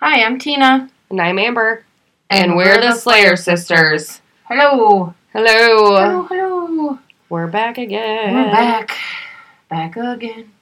Hi, 0.00 0.22
I'm 0.22 0.38
Tina. 0.38 0.90
And 1.10 1.20
I'm 1.20 1.38
Amber. 1.38 1.84
And, 2.30 2.56
we're, 2.56 2.80
the 2.80 2.92
Slayer 2.94 3.36
sisters. 3.36 4.20
Hello. 4.44 5.14
Hello. 5.32 5.96
Hello, 5.96 6.22
hello. 6.24 6.98
We're 7.28 7.46
back 7.46 7.78
again. 7.78 8.34
We're 8.34 8.50
back. 8.50 8.96
Back 9.68 9.96
again. 9.96 10.52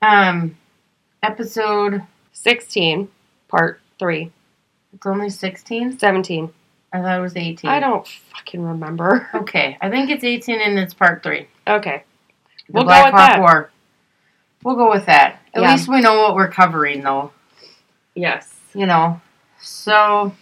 Um, 0.00 0.56
episode, 1.22 2.02
16, 2.32 3.08
part 3.48 3.80
3. 3.98 4.30
it's 4.94 5.06
only 5.06 5.30
16? 5.30 5.98
17. 5.98 6.52
I 6.94 7.00
thought 7.00 7.18
it 7.18 7.22
was 7.22 7.36
18. 7.36 7.70
I 7.70 7.80
don't 7.80 8.06
fucking 8.06 8.62
remember. 8.62 9.28
Okay, 9.34 9.78
I 9.80 9.88
think 9.88 10.10
it's 10.10 10.24
18 10.24 10.60
and 10.60 10.78
it's 10.78 10.92
part 10.94 11.22
3. 11.22 11.46
Okay. 11.66 12.02
The 12.66 12.72
We'll 12.72 12.82
go 12.84 12.88
Black 12.88 13.04
with 13.06 13.14
Hawk 13.14 13.30
that. 13.30 13.40
War. 13.40 13.70
We'll 14.62 14.76
go 14.76 14.90
with 14.90 15.06
that. 15.06 15.40
At 15.54 15.62
Yeah. 15.62 15.72
least 15.72 15.88
we 15.88 16.00
know 16.00 16.20
what 16.22 16.34
we're 16.34 16.50
covering, 16.50 17.02
though. 17.02 17.32
Yes. 18.14 18.54
You 18.74 18.86
know. 18.86 19.20
So, 19.60 20.34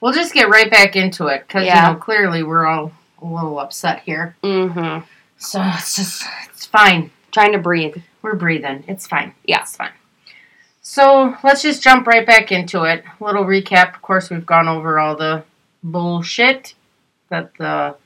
we'll 0.00 0.12
just 0.12 0.34
get 0.34 0.48
right 0.48 0.70
back 0.70 0.96
into 0.96 1.26
it 1.28 1.44
because, 1.46 1.64
Yeah. 1.66 1.88
you 1.88 1.94
know, 1.94 1.98
clearly 2.00 2.42
we're 2.42 2.66
all 2.66 2.92
a 3.22 3.26
little 3.26 3.58
upset 3.58 4.00
here. 4.00 4.36
Mm-hmm. 4.42 5.04
So, 5.38 5.62
it's 5.74 5.96
just, 5.96 6.24
it's 6.50 6.66
fine. 6.66 7.10
Trying 7.32 7.52
to 7.52 7.58
breathe. 7.58 7.96
We're 8.22 8.34
breathing. 8.36 8.84
It's 8.86 9.06
fine. 9.06 9.34
Yeah. 9.44 9.62
It's 9.62 9.76
fine. 9.76 9.90
So 10.86 11.34
let's 11.42 11.62
just 11.62 11.82
jump 11.82 12.06
right 12.06 12.26
back 12.26 12.52
into 12.52 12.84
it. 12.84 13.04
Little 13.18 13.44
recap. 13.44 13.94
Of 13.94 14.02
course, 14.02 14.28
we've 14.28 14.44
gone 14.44 14.68
over 14.68 14.98
all 14.98 15.16
the 15.16 15.42
bullshit 15.82 16.74
that 17.30 17.52
the 17.56 17.96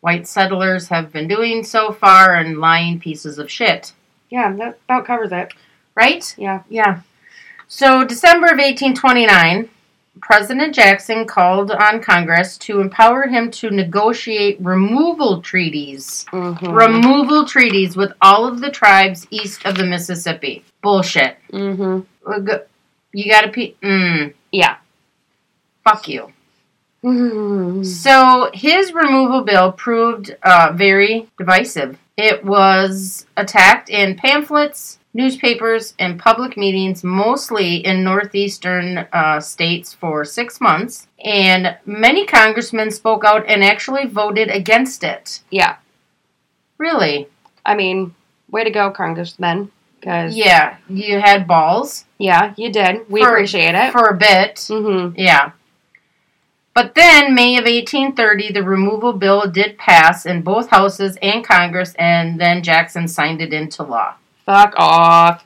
white 0.00 0.26
settlers 0.28 0.88
have 0.88 1.10
been 1.12 1.28
doing 1.28 1.64
so 1.64 1.92
far 1.92 2.34
and 2.34 2.58
lying 2.58 3.00
pieces 3.00 3.38
of 3.38 3.50
shit. 3.50 3.92
Yeah, 4.28 4.52
that 4.56 4.78
about 4.84 5.06
covers 5.06 5.32
it. 5.32 5.54
Right? 5.94 6.34
Yeah. 6.36 6.62
Yeah. 6.68 7.00
So, 7.68 8.04
December 8.04 8.46
of 8.46 8.58
1829, 8.58 9.68
President 10.20 10.74
Jackson 10.74 11.26
called 11.26 11.70
on 11.70 12.00
Congress 12.00 12.56
to 12.58 12.80
empower 12.80 13.24
him 13.24 13.50
to 13.52 13.70
negotiate 13.70 14.58
removal 14.60 15.42
treaties 15.42 16.24
Mm-hmm. 16.32 16.72
removal 16.72 17.44
treaties 17.44 17.96
with 17.96 18.12
all 18.22 18.46
of 18.46 18.60
the 18.60 18.70
tribes 18.70 19.26
east 19.30 19.64
of 19.66 19.76
the 19.76 19.84
Mississippi. 19.84 20.64
Bullshit. 20.82 21.36
mm-hmm. 21.52 22.00
You 23.12 23.30
gotta 23.32 23.48
pe- 23.48 23.74
mm, 23.82 24.32
Yeah. 24.52 24.76
fuck 25.84 26.08
you. 26.08 26.32
Mm-hmm. 27.04 27.82
So 27.84 28.50
his 28.54 28.92
removal 28.92 29.42
bill 29.42 29.72
proved 29.72 30.34
uh, 30.42 30.72
very 30.74 31.28
divisive. 31.38 31.98
It 32.16 32.44
was 32.44 33.26
attacked 33.36 33.90
in 33.90 34.16
pamphlets, 34.16 34.98
newspapers, 35.16 35.94
and 35.98 36.18
public 36.20 36.56
meetings, 36.56 37.02
mostly 37.02 37.76
in 37.76 38.04
northeastern 38.04 39.06
uh, 39.12 39.40
states 39.40 39.92
for 39.94 40.24
six 40.24 40.60
months. 40.60 41.08
And 41.24 41.76
many 41.86 42.26
congressmen 42.26 42.90
spoke 42.90 43.24
out 43.24 43.44
and 43.48 43.64
actually 43.64 44.06
voted 44.06 44.48
against 44.50 45.02
it. 45.02 45.40
Yeah. 45.50 45.76
Really? 46.78 47.28
I 47.64 47.74
mean, 47.74 48.14
way 48.50 48.62
to 48.64 48.70
go, 48.70 48.90
Congressman. 48.90 49.72
Because, 49.98 50.36
Yeah. 50.36 50.76
You 50.88 51.18
had 51.20 51.48
balls 51.48 52.04
yeah, 52.18 52.54
you 52.56 52.70
did. 52.72 53.10
We 53.10 53.22
For- 53.22 53.28
appreciate 53.28 53.74
it. 53.74 53.92
for 53.92 54.06
a 54.06 54.16
bit. 54.16 54.56
mm-hmm. 54.56 55.18
Yeah. 55.18 55.52
But 56.74 56.94
then, 56.94 57.34
May 57.34 57.56
of 57.56 57.64
1830, 57.64 58.52
the 58.52 58.62
removal 58.62 59.14
bill 59.14 59.46
did 59.50 59.78
pass 59.78 60.26
in 60.26 60.42
both 60.42 60.68
houses 60.68 61.16
and 61.22 61.42
Congress, 61.44 61.94
and 61.98 62.38
then 62.38 62.62
Jackson 62.62 63.08
signed 63.08 63.40
it 63.40 63.52
into 63.52 63.82
law. 63.82 64.14
Fuck 64.46 64.74
off. 64.76 65.44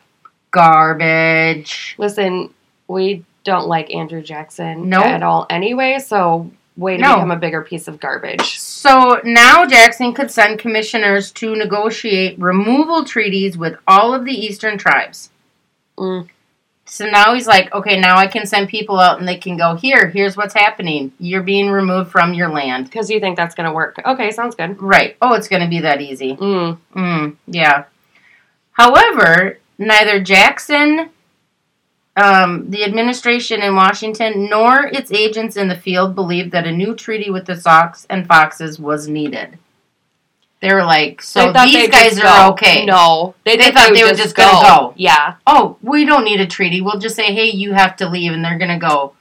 Garbage. 0.50 1.94
Listen, 1.98 2.52
we 2.88 3.24
don't 3.44 3.66
like 3.66 3.92
Andrew 3.94 4.22
Jackson 4.22 4.88
No. 4.88 5.02
at 5.02 5.22
all 5.22 5.46
anyway, 5.48 5.98
so 5.98 6.50
way 6.76 6.96
to 6.96 7.02
No. 7.02 7.14
become 7.14 7.30
a 7.30 7.36
bigger 7.36 7.62
piece 7.62 7.88
of 7.88 8.00
garbage. 8.00 8.58
So 8.58 9.20
now 9.24 9.66
Jackson 9.66 10.12
could 10.12 10.30
send 10.30 10.58
commissioners 10.58 11.30
to 11.32 11.54
negotiate 11.56 12.38
removal 12.38 13.04
treaties 13.04 13.56
with 13.56 13.76
all 13.86 14.14
of 14.14 14.24
the 14.24 14.32
eastern 14.32 14.76
tribes. 14.78 15.30
Mm. 15.98 16.28
So 16.84 17.06
now 17.06 17.34
he's 17.34 17.46
like, 17.46 17.72
okay, 17.72 18.00
now 18.00 18.16
I 18.16 18.26
can 18.26 18.46
send 18.46 18.68
people 18.68 18.98
out 18.98 19.20
and 19.20 19.28
they 19.28 19.36
can 19.36 19.56
go, 19.56 19.76
here, 19.76 20.08
here's 20.08 20.36
what's 20.36 20.54
happening. 20.54 21.12
You're 21.20 21.42
being 21.42 21.70
removed 21.70 22.10
from 22.10 22.34
your 22.34 22.48
land. 22.48 22.86
Because 22.86 23.08
you 23.08 23.20
think 23.20 23.36
that's 23.36 23.54
going 23.54 23.68
to 23.68 23.72
work. 23.72 24.00
Okay, 24.04 24.32
sounds 24.32 24.56
good. 24.56 24.82
Right. 24.82 25.16
Oh, 25.22 25.34
it's 25.34 25.46
going 25.48 25.62
to 25.62 25.68
be 25.68 25.80
that 25.80 26.00
easy. 26.00 26.34
Mm. 26.34 26.78
Mm, 26.96 27.36
yeah. 27.46 27.84
However, 28.80 29.58
neither 29.76 30.22
Jackson, 30.22 31.10
um, 32.16 32.70
the 32.70 32.82
administration 32.82 33.60
in 33.60 33.76
Washington, 33.76 34.48
nor 34.48 34.86
its 34.86 35.12
agents 35.12 35.58
in 35.58 35.68
the 35.68 35.76
field 35.76 36.14
believed 36.14 36.50
that 36.52 36.66
a 36.66 36.72
new 36.72 36.94
treaty 36.94 37.30
with 37.30 37.44
the 37.44 37.56
Sauks 37.56 38.06
and 38.08 38.26
Foxes 38.26 38.78
was 38.78 39.06
needed. 39.06 39.58
They 40.62 40.72
were 40.72 40.84
like, 40.84 41.20
so 41.20 41.52
these 41.52 41.88
guys 41.90 42.18
are 42.20 42.22
go. 42.22 42.48
okay. 42.52 42.86
No. 42.86 43.34
They, 43.44 43.58
They 43.58 43.70
thought 43.70 43.92
they 43.92 44.02
were 44.02 44.14
just 44.14 44.34
gonna 44.34 44.66
go. 44.66 44.94
Yeah. 44.96 45.34
Oh, 45.46 45.76
we 45.82 46.06
don't 46.06 46.24
need 46.24 46.40
a 46.40 46.46
treaty. 46.46 46.80
We'll 46.80 46.98
just 46.98 47.16
say, 47.16 47.34
hey, 47.34 47.50
you 47.50 47.74
have 47.74 47.96
to 47.96 48.08
leave, 48.08 48.32
and 48.32 48.42
they're 48.42 48.58
going 48.58 48.70
to 48.80 48.86
go, 48.86 49.12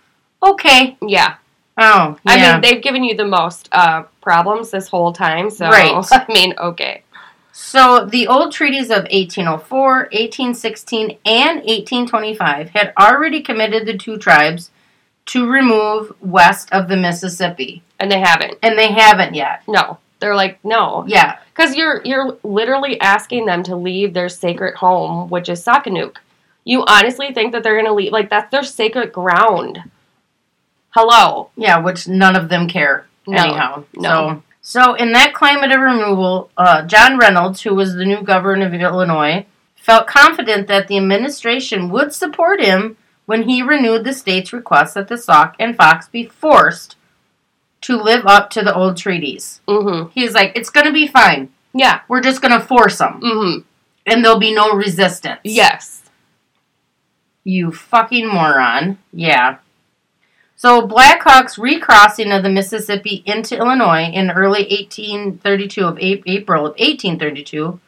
okay. 0.42 0.98
Yeah. 1.02 1.36
Oh, 1.78 2.18
yeah. 2.26 2.32
I 2.32 2.54
mean, 2.54 2.62
they've 2.62 2.82
given 2.82 3.04
you 3.04 3.16
the 3.16 3.26
most 3.26 3.68
uh, 3.74 4.04
problems 4.22 4.72
this 4.72 4.88
whole 4.88 5.12
time, 5.12 5.50
so 5.50 5.68
Right. 5.70 6.06
I 6.12 6.26
mean, 6.30 6.54
okay. 6.58 7.04
So 7.62 8.06
the 8.06 8.26
old 8.28 8.52
treaties 8.54 8.90
of 8.90 9.04
1804, 9.12 9.96
1816, 10.12 11.18
and 11.26 11.58
1825 11.58 12.70
had 12.70 12.94
already 12.98 13.42
committed 13.42 13.86
the 13.86 13.98
two 13.98 14.18
tribes 14.18 14.72
to 15.28 15.46
remove 15.48 16.14
west 16.22 16.72
of 16.72 16.88
the 16.88 16.96
Mississippi, 16.98 17.84
And 18.00 18.10
they 18.12 18.22
haven't. 18.22 18.58
and 18.64 18.80
they 18.80 18.92
haven't 18.92 19.36
yet. 19.36 19.62
No. 19.68 20.00
They're 20.20 20.36
like, 20.36 20.64
no. 20.64 21.04
Yeah, 21.08 21.38
Because 21.54 21.76
you're 21.76 22.02
you're 22.04 22.38
literally 22.44 23.00
asking 23.00 23.46
them 23.46 23.62
to 23.64 23.76
leave 23.76 24.14
their 24.14 24.30
sacred 24.30 24.76
home, 24.76 25.30
which 25.30 25.48
is 25.50 25.64
Saukenuk. 25.64 26.16
You 26.64 26.84
honestly 26.88 27.34
think 27.34 27.52
that 27.52 27.62
they're 27.64 27.78
gonna 27.82 27.94
leave 27.94 28.12
like 28.14 28.30
that's 28.30 28.50
their 28.52 28.64
sacred 28.64 29.12
ground. 29.14 29.84
Hello. 30.92 31.52
yeah, 31.56 31.78
which 31.80 32.08
none 32.08 32.36
of 32.36 32.50
them 32.50 32.68
care 32.68 33.06
No, 33.28 33.38
anyhow. 33.44 33.84
no. 33.96 34.10
So, 34.10 34.44
so 34.70 34.94
in 34.94 35.14
that 35.14 35.34
climate 35.34 35.72
of 35.72 35.80
removal, 35.82 36.52
uh, 36.56 36.84
John 36.84 37.18
Reynolds, 37.18 37.62
who 37.64 37.74
was 37.74 37.96
the 37.96 38.06
new 38.06 38.22
governor 38.22 38.68
of 38.68 38.74
Illinois, 38.76 39.48
felt 39.76 40.06
confident 40.06 40.68
that 40.68 40.88
the 40.88 40.96
administration 40.98 41.90
would 41.90 42.14
support 42.14 42.62
him 42.62 42.96
when 43.26 43.50
he 43.50 43.64
renewed 43.64 44.04
the 44.04 44.14
state's 44.14 44.54
request 44.54 44.94
that 44.94 45.08
the 45.08 45.18
Sauk 45.18 45.56
and 45.58 45.76
Fox 45.76 46.08
be 46.08 46.26
forced 46.28 46.98
to 47.82 47.98
live 47.98 48.28
up 48.28 48.52
to 48.52 48.62
the 48.62 48.76
old 48.76 48.96
treaties. 48.96 49.60
Mm-hmm. 49.68 50.12
He's 50.14 50.36
like, 50.36 50.52
it's 50.56 50.70
gonna 50.70 50.94
be 50.94 51.08
fine. 51.08 51.50
Yeah. 51.74 52.02
We're 52.08 52.22
just 52.22 52.40
gonna 52.40 52.62
force 52.62 53.00
them, 53.00 53.22
Mm-hmm. 53.24 53.60
and 54.06 54.24
there'll 54.24 54.38
be 54.40 54.54
no 54.54 54.74
resistance. 54.76 55.40
Yes. 55.44 56.04
You 57.44 57.72
fucking 57.72 58.28
moron. 58.28 59.00
Yeah. 59.14 59.58
So 60.60 60.86
Blackhawks 60.86 61.58
recrossing 61.58 62.34
of 62.34 62.44
the 62.44 62.50
Mississippi 62.50 63.24
into 63.26 63.56
Illinois 63.56 64.12
in 64.12 64.30
early 64.30 64.68
1832 64.70 65.86
of 65.86 65.98
April 65.98 66.66
of 66.66 66.72
1832 66.72 67.80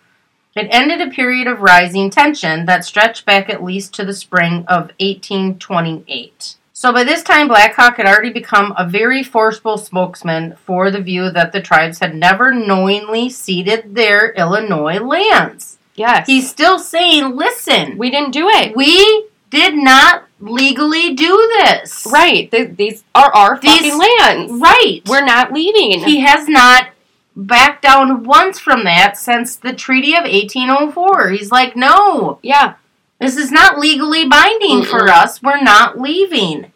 it 0.55 0.69
ended 0.71 1.01
a 1.01 1.11
period 1.11 1.47
of 1.47 1.59
rising 1.59 2.09
tension 2.09 2.65
that 2.67 2.85
stretched 2.85 3.25
back 3.25 3.49
at 3.49 3.61
least 3.61 3.93
to 3.95 4.05
the 4.05 4.13
spring 4.13 4.63
of 4.69 4.93
1828. 5.01 6.55
So 6.71 6.93
by 6.93 7.03
this 7.03 7.23
time, 7.23 7.49
Blackhawk 7.49 7.97
had 7.97 8.05
already 8.05 8.31
become 8.31 8.73
a 8.77 8.88
very 8.88 9.21
forceful 9.21 9.77
spokesman 9.77 10.55
for 10.65 10.89
the 10.91 11.01
view 11.01 11.29
that 11.29 11.51
the 11.51 11.61
tribes 11.61 11.99
had 11.99 12.15
never 12.15 12.53
knowingly 12.53 13.29
ceded 13.29 13.95
their 13.95 14.31
Illinois 14.31 14.99
lands. 14.99 15.77
Yes. 15.95 16.25
He's 16.25 16.49
still 16.49 16.79
saying, 16.79 17.35
listen, 17.35 17.97
we 17.97 18.09
didn't 18.09 18.31
do 18.31 18.47
it. 18.47 18.77
we 18.77 19.27
did 19.51 19.75
not 19.75 20.23
legally 20.39 21.13
do 21.13 21.38
this. 21.59 22.07
right. 22.12 22.50
Th- 22.50 22.75
these 22.75 23.03
are 23.13 23.31
our 23.36 23.59
These- 23.59 23.71
fucking 23.77 23.98
lands. 24.00 24.53
Right. 24.53 25.01
We're 25.07 25.24
not 25.25 25.53
leaving. 25.53 26.00
he 26.03 26.21
has 26.21 26.48
not 26.48 26.88
backed 27.36 27.83
down 27.83 28.24
once 28.24 28.57
from 28.59 28.83
that 28.86 29.15
since 29.18 29.56
the 29.56 29.74
Treaty 29.74 30.13
of 30.15 30.24
1804. 30.24 31.30
He's 31.30 31.51
like, 31.51 31.75
no, 31.75 32.39
yeah. 32.42 32.74
this 33.19 33.38
is 33.38 33.51
not 33.51 33.77
legally 33.77 34.25
binding 34.27 34.83
for 34.83 35.01
Mm-mm. 35.01 35.09
us. 35.24 35.42
We're 35.44 35.62
not 35.62 36.00
leaving. 36.00 36.71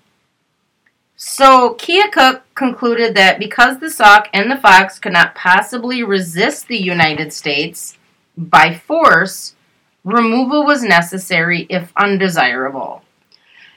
So 1.18 1.76
Keokuk 1.76 2.42
concluded 2.56 3.16
that 3.16 3.40
because 3.40 3.80
the 3.80 3.90
Sauk 3.90 4.28
and 4.34 4.52
the 4.52 4.58
Fox 4.58 5.00
could 5.00 5.14
not 5.14 5.34
possibly 5.34 6.04
resist 6.04 6.68
the 6.68 6.78
United 6.78 7.34
States 7.34 7.98
by 8.38 8.74
force, 8.76 9.55
removal 10.06 10.64
was 10.64 10.84
necessary 10.84 11.66
if 11.70 11.92
undesirable. 11.98 13.04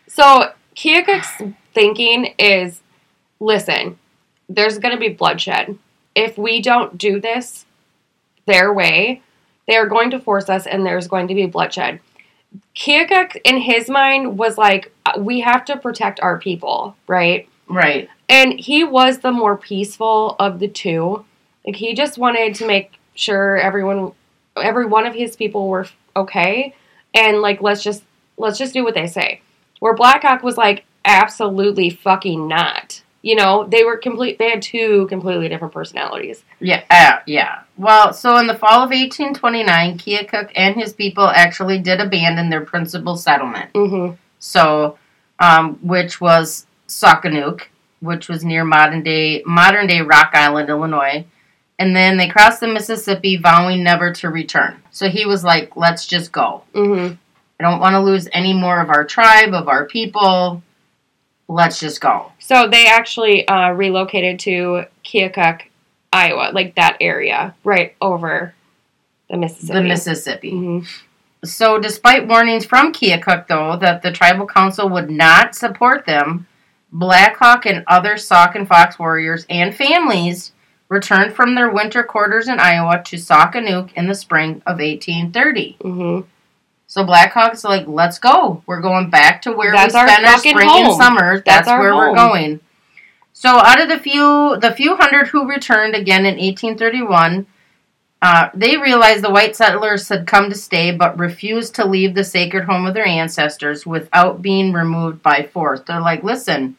So 0.06 0.52
Keokuk's 0.76 1.54
thinking 1.74 2.34
is, 2.38 2.80
listen, 3.40 3.98
there's 4.48 4.78
going 4.78 4.94
to 4.94 5.00
be 5.00 5.08
bloodshed. 5.08 5.76
If 6.14 6.38
we 6.38 6.60
don't 6.60 6.96
do 6.96 7.20
this 7.20 7.66
their 8.46 8.72
way, 8.72 9.22
they 9.66 9.76
are 9.76 9.86
going 9.86 10.10
to 10.12 10.20
force 10.20 10.48
us, 10.48 10.66
and 10.66 10.86
there's 10.86 11.08
going 11.08 11.28
to 11.28 11.34
be 11.34 11.46
bloodshed. 11.46 12.00
Keokuk, 12.74 13.36
in 13.44 13.58
his 13.58 13.90
mind, 13.90 14.38
was 14.38 14.56
like, 14.56 14.92
uh, 15.04 15.18
we 15.18 15.40
have 15.40 15.64
to 15.66 15.76
protect 15.76 16.20
our 16.20 16.38
people, 16.38 16.96
right? 17.06 17.48
Right. 17.68 18.08
And 18.28 18.58
he 18.58 18.84
was 18.84 19.18
the 19.18 19.32
more 19.32 19.56
peaceful 19.56 20.36
of 20.38 20.58
the 20.58 20.68
two. 20.68 21.24
Like, 21.66 21.76
he 21.76 21.94
just 21.94 22.16
wanted 22.16 22.54
to 22.56 22.66
make 22.66 22.98
sure 23.14 23.58
everyone, 23.58 24.12
every 24.56 24.86
one 24.86 25.04
of 25.04 25.14
his 25.14 25.36
people 25.36 25.68
were 25.68 25.86
okay. 26.18 26.74
And, 27.14 27.40
like, 27.40 27.62
let's 27.62 27.82
just, 27.82 28.02
let's 28.36 28.58
just 28.58 28.72
do 28.72 28.84
what 28.84 28.94
they 28.94 29.06
say. 29.06 29.40
Where 29.80 29.94
Blackhawk 29.94 30.42
was 30.42 30.56
like, 30.56 30.84
absolutely 31.04 31.90
fucking 31.90 32.46
not. 32.46 33.02
You 33.22 33.34
know, 33.34 33.66
they 33.66 33.82
were 33.82 33.96
complete, 33.96 34.38
they 34.38 34.50
had 34.50 34.62
two 34.62 35.06
completely 35.08 35.48
different 35.48 35.74
personalities. 35.74 36.44
Yeah, 36.60 36.84
uh, 36.88 37.18
yeah. 37.26 37.62
Well, 37.76 38.12
so 38.12 38.36
in 38.36 38.46
the 38.46 38.54
fall 38.54 38.82
of 38.82 38.90
1829, 38.90 39.98
Keokuk 39.98 40.52
and 40.54 40.76
his 40.76 40.92
people 40.92 41.26
actually 41.26 41.78
did 41.78 42.00
abandon 42.00 42.48
their 42.48 42.64
principal 42.64 43.16
settlement. 43.16 43.72
Mm-hmm. 43.72 44.14
So, 44.38 44.98
um, 45.40 45.74
which 45.82 46.20
was 46.20 46.66
Saukenuk, 46.86 47.62
which 48.00 48.28
was 48.28 48.44
near 48.44 48.64
modern 48.64 49.02
day 49.02 49.42
modern 49.44 49.88
day 49.88 50.00
Rock 50.00 50.30
Island, 50.34 50.68
Illinois. 50.68 51.26
And 51.78 51.94
then 51.94 52.16
they 52.16 52.28
crossed 52.28 52.60
the 52.60 52.66
Mississippi, 52.68 53.36
vowing 53.36 53.84
never 53.84 54.12
to 54.14 54.28
return. 54.28 54.82
So 54.90 55.08
he 55.08 55.26
was 55.26 55.44
like, 55.44 55.76
"Let's 55.76 56.06
just 56.06 56.32
go. 56.32 56.62
Mm-hmm. 56.74 57.14
I 57.60 57.70
don't 57.70 57.80
want 57.80 57.94
to 57.94 58.00
lose 58.00 58.28
any 58.32 58.52
more 58.52 58.80
of 58.80 58.90
our 58.90 59.04
tribe, 59.04 59.54
of 59.54 59.68
our 59.68 59.86
people. 59.86 60.62
Let's 61.46 61.78
just 61.78 62.00
go." 62.00 62.32
So 62.40 62.68
they 62.68 62.86
actually 62.88 63.46
uh, 63.46 63.70
relocated 63.70 64.40
to 64.40 64.84
Keokuk, 65.04 65.62
Iowa, 66.12 66.50
like 66.52 66.74
that 66.74 66.96
area, 67.00 67.54
right 67.62 67.94
over 68.00 68.54
the 69.30 69.36
Mississippi. 69.36 69.78
The 69.78 69.82
Mississippi. 69.82 70.52
Mhm. 70.52 70.88
So, 71.44 71.78
despite 71.78 72.26
warnings 72.26 72.66
from 72.66 72.92
Keokuk, 72.92 73.46
though, 73.46 73.76
that 73.76 74.02
the 74.02 74.10
tribal 74.10 74.46
council 74.46 74.88
would 74.88 75.08
not 75.08 75.54
support 75.54 76.04
them, 76.04 76.48
Blackhawk 76.90 77.64
and 77.66 77.84
other 77.86 78.16
Sauk 78.16 78.56
and 78.56 78.66
Fox 78.66 78.98
warriors 78.98 79.46
and 79.48 79.72
families 79.72 80.52
returned 80.88 81.34
from 81.34 81.54
their 81.54 81.70
winter 81.70 82.02
quarters 82.02 82.48
in 82.48 82.58
Iowa 82.58 83.02
to 83.04 83.16
Saukenuk 83.16 83.92
in 83.94 84.06
the 84.08 84.14
spring 84.14 84.62
of 84.66 84.80
1830. 84.80 85.76
Mhm. 85.82 86.24
So 86.86 87.04
Blackhawk's 87.04 87.64
like, 87.64 87.86
let's 87.86 88.18
go. 88.18 88.62
We're 88.66 88.80
going 88.80 89.10
back 89.10 89.42
to 89.42 89.52
where 89.52 89.72
That's 89.72 89.92
we 89.92 90.00
our 90.00 90.08
spend 90.08 90.26
our 90.26 90.32
fucking 90.36 90.52
spring 90.52 90.70
and 90.70 90.94
summer. 90.94 91.34
That's 91.34 91.44
That's, 91.44 91.68
our 91.68 91.80
where 91.80 91.94
we're 91.94 92.14
going. 92.14 92.60
So 93.34 93.50
out 93.50 93.80
of 93.80 93.88
the 93.88 93.98
few 93.98 94.56
the 94.60 94.72
few 94.74 94.96
hundred 94.96 95.28
who 95.28 95.46
returned 95.46 95.94
again 95.94 96.20
in 96.24 96.36
1831, 96.38 97.46
uh, 98.22 98.48
they 98.54 98.76
realized 98.78 99.22
the 99.22 99.30
white 99.30 99.54
settlers 99.54 100.08
had 100.08 100.26
come 100.26 100.48
to 100.48 100.56
stay, 100.56 100.90
but 100.90 101.18
refused 101.18 101.74
to 101.76 101.84
leave 101.86 102.14
the 102.14 102.24
sacred 102.24 102.64
home 102.64 102.86
of 102.86 102.94
their 102.94 103.06
ancestors 103.06 103.86
without 103.86 104.42
being 104.42 104.72
removed 104.72 105.22
by 105.22 105.42
force. 105.52 105.80
They're 105.86 106.00
like, 106.00 106.24
listen, 106.24 106.76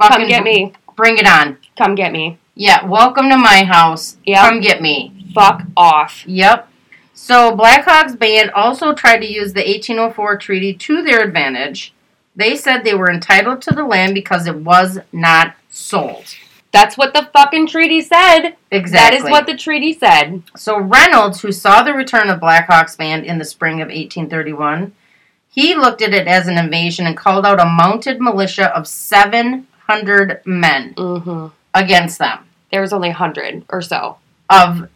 Come 0.00 0.28
get 0.28 0.44
me. 0.44 0.74
bring 0.96 1.18
it 1.18 1.26
on. 1.26 1.58
Come 1.76 1.94
get 1.94 2.12
me. 2.12 2.38
Yeah, 2.60 2.84
welcome 2.84 3.30
to 3.30 3.38
my 3.38 3.64
house. 3.64 4.18
Yep. 4.26 4.38
Come 4.38 4.60
get 4.60 4.82
me. 4.82 5.30
Fuck 5.34 5.62
off. 5.78 6.24
Yep. 6.26 6.68
So 7.14 7.56
Blackhawks 7.56 8.18
band 8.18 8.50
also 8.50 8.92
tried 8.92 9.20
to 9.20 9.26
use 9.26 9.54
the 9.54 9.60
1804 9.62 10.36
treaty 10.36 10.74
to 10.74 11.00
their 11.02 11.22
advantage. 11.22 11.94
They 12.36 12.56
said 12.56 12.84
they 12.84 12.92
were 12.92 13.10
entitled 13.10 13.62
to 13.62 13.70
the 13.74 13.86
land 13.86 14.12
because 14.12 14.46
it 14.46 14.56
was 14.56 14.98
not 15.10 15.54
sold. 15.70 16.34
That's 16.70 16.98
what 16.98 17.14
the 17.14 17.30
fucking 17.32 17.66
treaty 17.68 18.02
said. 18.02 18.56
Exactly. 18.70 18.90
That 18.90 19.14
is 19.14 19.30
what 19.30 19.46
the 19.46 19.56
treaty 19.56 19.94
said. 19.94 20.42
so 20.54 20.78
Reynolds, 20.78 21.40
who 21.40 21.52
saw 21.52 21.82
the 21.82 21.94
return 21.94 22.28
of 22.28 22.40
Blackhawks 22.40 22.94
band 22.98 23.24
in 23.24 23.38
the 23.38 23.46
spring 23.46 23.76
of 23.80 23.86
1831, 23.88 24.92
he 25.48 25.74
looked 25.74 26.02
at 26.02 26.12
it 26.12 26.28
as 26.28 26.46
an 26.46 26.58
invasion 26.58 27.06
and 27.06 27.16
called 27.16 27.46
out 27.46 27.58
a 27.58 27.64
mounted 27.64 28.20
militia 28.20 28.66
of 28.76 28.86
700 28.86 30.42
men 30.44 30.92
Mm-hmm. 30.94 31.46
against 31.72 32.18
them. 32.18 32.40
There 32.70 32.80
was 32.80 32.92
only 32.92 33.10
a 33.10 33.14
hundred 33.14 33.64
or 33.68 33.82
so. 33.82 34.18
Of, 34.48 34.88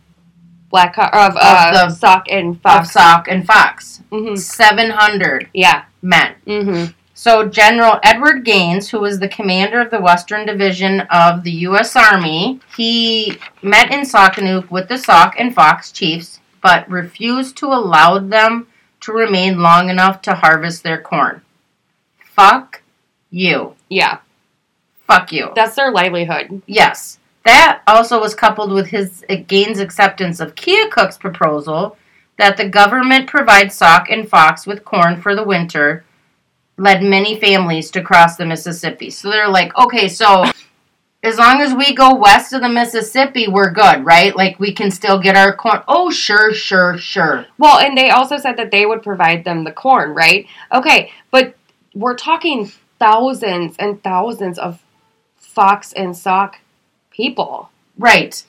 Black 0.70 0.94
Hawk 0.96 1.14
of, 1.14 1.36
uh, 1.40 1.86
the- 1.88 1.94
Sauk 1.94 2.24
and 2.30 2.56
of 2.56 2.60
Fox. 2.62 2.90
Sauk 2.92 3.28
and 3.28 3.46
Fox. 3.46 4.00
hmm 4.10 4.34
700 4.36 5.48
Yeah. 5.52 5.84
men. 6.02 6.34
hmm 6.46 6.84
So 7.14 7.46
General 7.46 8.00
Edward 8.02 8.44
Gaines, 8.44 8.88
who 8.90 8.98
was 9.00 9.20
the 9.20 9.28
commander 9.28 9.80
of 9.80 9.90
the 9.90 10.00
Western 10.00 10.46
Division 10.46 11.00
of 11.10 11.44
the 11.44 11.52
U.S. 11.68 11.94
Army, 11.94 12.60
he 12.76 13.38
met 13.62 13.92
in 13.92 14.00
Saukenuk 14.00 14.68
with 14.70 14.88
the 14.88 14.98
Sauk 14.98 15.34
and 15.38 15.54
Fox 15.54 15.92
chiefs, 15.92 16.40
but 16.60 16.90
refused 16.90 17.56
to 17.58 17.66
allow 17.66 18.18
them 18.18 18.66
to 19.02 19.12
remain 19.12 19.60
long 19.62 19.90
enough 19.90 20.22
to 20.22 20.34
harvest 20.34 20.82
their 20.82 21.00
corn. 21.00 21.42
Fuck 22.24 22.82
you. 23.30 23.74
Yeah. 23.88 24.18
Fuck 25.06 25.30
you. 25.30 25.52
That's 25.54 25.76
their 25.76 25.92
livelihood. 25.92 26.62
Yes. 26.66 27.18
That 27.44 27.82
also 27.86 28.20
was 28.20 28.34
coupled 28.34 28.72
with 28.72 28.88
his 28.88 29.24
Gaines' 29.46 29.78
acceptance 29.78 30.40
of 30.40 30.54
Keokuk's 30.54 31.18
proposal 31.18 31.96
that 32.38 32.56
the 32.56 32.68
government 32.68 33.28
provide 33.28 33.72
Sauk 33.72 34.08
and 34.10 34.28
Fox 34.28 34.66
with 34.66 34.84
corn 34.84 35.20
for 35.20 35.36
the 35.36 35.44
winter, 35.44 36.04
led 36.76 37.02
many 37.02 37.38
families 37.38 37.90
to 37.92 38.02
cross 38.02 38.36
the 38.36 38.46
Mississippi. 38.46 39.10
So 39.10 39.30
they're 39.30 39.48
like, 39.48 39.76
okay, 39.76 40.08
so 40.08 40.44
as 41.22 41.38
long 41.38 41.60
as 41.60 41.74
we 41.74 41.94
go 41.94 42.14
west 42.14 42.52
of 42.52 42.62
the 42.62 42.68
Mississippi, 42.68 43.46
we're 43.46 43.70
good, 43.70 44.04
right? 44.04 44.34
Like 44.34 44.58
we 44.58 44.72
can 44.72 44.90
still 44.90 45.18
get 45.18 45.36
our 45.36 45.54
corn. 45.54 45.82
Oh, 45.86 46.10
sure, 46.10 46.52
sure, 46.52 46.98
sure. 46.98 47.46
Well, 47.58 47.78
and 47.78 47.96
they 47.96 48.10
also 48.10 48.36
said 48.36 48.56
that 48.56 48.70
they 48.70 48.84
would 48.84 49.02
provide 49.02 49.44
them 49.44 49.64
the 49.64 49.72
corn, 49.72 50.14
right? 50.14 50.46
Okay, 50.72 51.12
but 51.30 51.54
we're 51.94 52.16
talking 52.16 52.72
thousands 52.98 53.76
and 53.78 54.02
thousands 54.02 54.58
of 54.58 54.82
Fox 55.36 55.92
and 55.92 56.16
Sauk 56.16 56.58
people. 57.14 57.70
Right. 57.98 58.42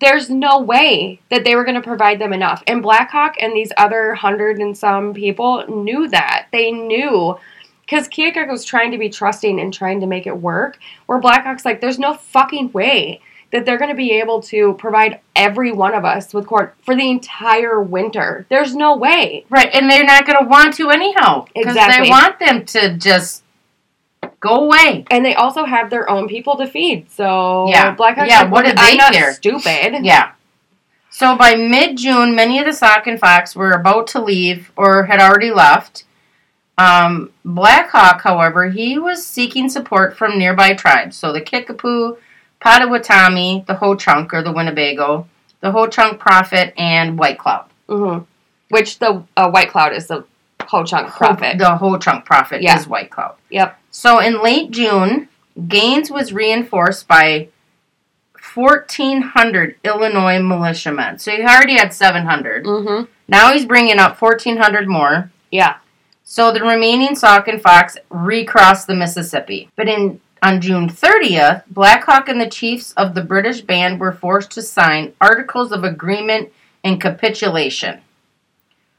There's 0.00 0.30
no 0.30 0.60
way 0.60 1.20
that 1.30 1.44
they 1.44 1.54
were 1.54 1.64
going 1.64 1.74
to 1.74 1.86
provide 1.86 2.18
them 2.18 2.32
enough. 2.32 2.62
And 2.66 2.82
Blackhawk 2.82 3.36
and 3.40 3.52
these 3.52 3.70
other 3.76 4.14
hundred 4.14 4.58
and 4.58 4.76
some 4.76 5.14
people 5.14 5.64
knew 5.68 6.08
that. 6.08 6.48
They 6.52 6.72
knew. 6.72 7.38
Because 7.82 8.08
Keokuk 8.08 8.50
was 8.50 8.64
trying 8.64 8.90
to 8.90 8.98
be 8.98 9.08
trusting 9.08 9.60
and 9.60 9.72
trying 9.72 10.00
to 10.00 10.06
make 10.06 10.26
it 10.26 10.36
work. 10.36 10.78
Where 11.06 11.20
Blackhawk's 11.20 11.64
like, 11.64 11.80
there's 11.80 11.98
no 11.98 12.14
fucking 12.14 12.72
way 12.72 13.20
that 13.50 13.64
they're 13.64 13.78
going 13.78 13.90
to 13.90 13.96
be 13.96 14.12
able 14.12 14.42
to 14.42 14.74
provide 14.74 15.20
every 15.34 15.72
one 15.72 15.94
of 15.94 16.04
us 16.04 16.34
with 16.34 16.46
corn 16.46 16.70
for 16.84 16.94
the 16.94 17.10
entire 17.10 17.80
winter. 17.80 18.46
There's 18.50 18.74
no 18.74 18.96
way. 18.96 19.46
Right. 19.48 19.70
And 19.72 19.90
they're 19.90 20.04
not 20.04 20.26
going 20.26 20.38
to 20.38 20.46
want 20.46 20.74
to 20.74 20.90
anyhow. 20.90 21.46
Because 21.54 21.76
Exactly. 21.76 22.04
they 22.04 22.10
want 22.10 22.38
them 22.38 22.64
to 22.66 22.96
just 22.98 23.42
go 24.40 24.64
away. 24.64 25.04
And 25.10 25.24
they 25.24 25.34
also 25.34 25.64
have 25.64 25.90
their 25.90 26.08
own 26.08 26.28
people 26.28 26.56
to 26.56 26.66
feed. 26.66 27.10
So 27.10 27.68
Yeah. 27.70 27.92
Blackhawk's 27.92 28.28
Yeah, 28.30 28.42
like, 28.42 28.50
what 28.52 28.64
did 28.64 28.76
they 28.78 28.98
I'm 28.98 29.12
care? 29.12 29.32
stupid. 29.32 30.04
Yeah. 30.04 30.30
So 31.10 31.36
by 31.36 31.56
mid 31.56 31.96
June, 31.98 32.34
many 32.34 32.58
of 32.60 32.66
the 32.66 32.72
Sauk 32.72 33.06
and 33.06 33.18
Fox 33.18 33.56
were 33.56 33.72
about 33.72 34.06
to 34.08 34.20
leave 34.20 34.70
or 34.76 35.04
had 35.04 35.20
already 35.20 35.50
left. 35.50 36.04
Um, 36.76 37.32
Black 37.44 37.90
Hawk, 37.90 38.22
however, 38.22 38.68
he 38.70 38.98
was 38.98 39.26
seeking 39.26 39.68
support 39.68 40.16
from 40.16 40.38
nearby 40.38 40.74
tribes. 40.74 41.16
So 41.16 41.32
the 41.32 41.40
Kickapoo, 41.40 42.18
Potawatomi, 42.60 43.64
the 43.66 43.74
Ho 43.74 43.96
Chunk 43.96 44.32
or 44.32 44.42
the 44.42 44.52
Winnebago, 44.52 45.26
the 45.60 45.72
Ho 45.72 45.88
Chunk 45.88 46.20
Prophet, 46.20 46.72
and 46.78 47.18
White 47.18 47.38
Cloud. 47.38 47.64
Mm-hmm. 47.88 48.24
Which 48.68 49.00
the 49.00 49.24
uh, 49.36 49.50
White 49.50 49.70
Cloud 49.70 49.92
is 49.94 50.06
the 50.06 50.24
Ho 50.68 50.84
Chunk 50.84 51.08
Prophet. 51.08 51.58
The 51.58 51.76
Ho 51.78 51.96
Chunk 51.98 52.24
Prophet 52.24 52.62
Yeah. 52.62 52.78
is 52.78 52.86
White 52.86 53.10
Cloud. 53.10 53.34
Yep. 53.50 53.76
So 53.98 54.20
in 54.20 54.44
late 54.44 54.70
June, 54.70 55.28
Gaines 55.66 56.08
was 56.08 56.32
reinforced 56.32 57.08
by 57.08 57.48
1,400 58.54 59.74
Illinois 59.82 60.38
militiamen. 60.40 61.18
So 61.18 61.32
he 61.32 61.42
already 61.42 61.76
had 61.76 61.92
700. 61.92 62.64
hmm 62.64 63.02
Now 63.26 63.52
he's 63.52 63.64
bringing 63.64 63.98
up 63.98 64.22
1,400 64.22 64.86
more. 64.86 65.32
Yeah. 65.50 65.78
So 66.22 66.52
the 66.52 66.62
remaining 66.62 67.16
Sauk 67.16 67.48
and 67.48 67.60
Fox 67.60 67.98
recrossed 68.08 68.86
the 68.86 68.94
Mississippi. 68.94 69.68
But 69.74 69.88
in 69.88 70.20
on 70.44 70.60
June 70.60 70.88
30th, 70.88 71.64
Blackhawk 71.68 72.28
and 72.28 72.40
the 72.40 72.48
chiefs 72.48 72.92
of 72.92 73.16
the 73.16 73.24
British 73.24 73.62
band 73.62 73.98
were 73.98 74.12
forced 74.12 74.52
to 74.52 74.62
sign 74.62 75.12
articles 75.20 75.72
of 75.72 75.82
agreement 75.82 76.52
and 76.84 77.00
capitulation. 77.00 78.00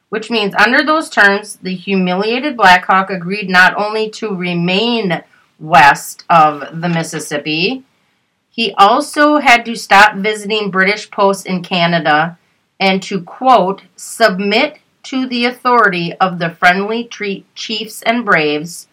Which 0.09 0.31
means 0.31 0.55
under 0.55 0.83
those 0.83 1.09
terms, 1.09 1.57
the 1.61 1.75
humiliated 1.75 2.57
Blackhawk 2.57 3.09
agreed 3.09 3.49
not 3.49 3.75
only 3.77 4.09
to 4.11 4.35
remain 4.35 5.23
west 5.59 6.25
of 6.29 6.81
the 6.81 6.89
Mississippi, 6.89 7.83
he 8.49 8.73
also 8.73 9.37
had 9.37 9.63
to 9.65 9.75
stop 9.75 10.15
visiting 10.15 10.71
British 10.71 11.09
posts 11.11 11.45
in 11.45 11.61
Canada 11.61 12.37
and 12.79 13.03
to 13.03 13.21
quote 13.21 13.83
submit 13.95 14.79
to 15.03 15.27
the 15.27 15.45
authority 15.45 16.13
of 16.13 16.39
the 16.39 16.49
friendly 16.49 17.03
tre- 17.03 17.45
chiefs 17.55 18.01
and 18.01 18.25
braves 18.25 18.87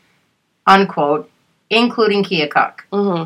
unquote 0.67 1.31
including 1.71 2.23
Keokuk. 2.23 2.81
hmm 2.93 3.25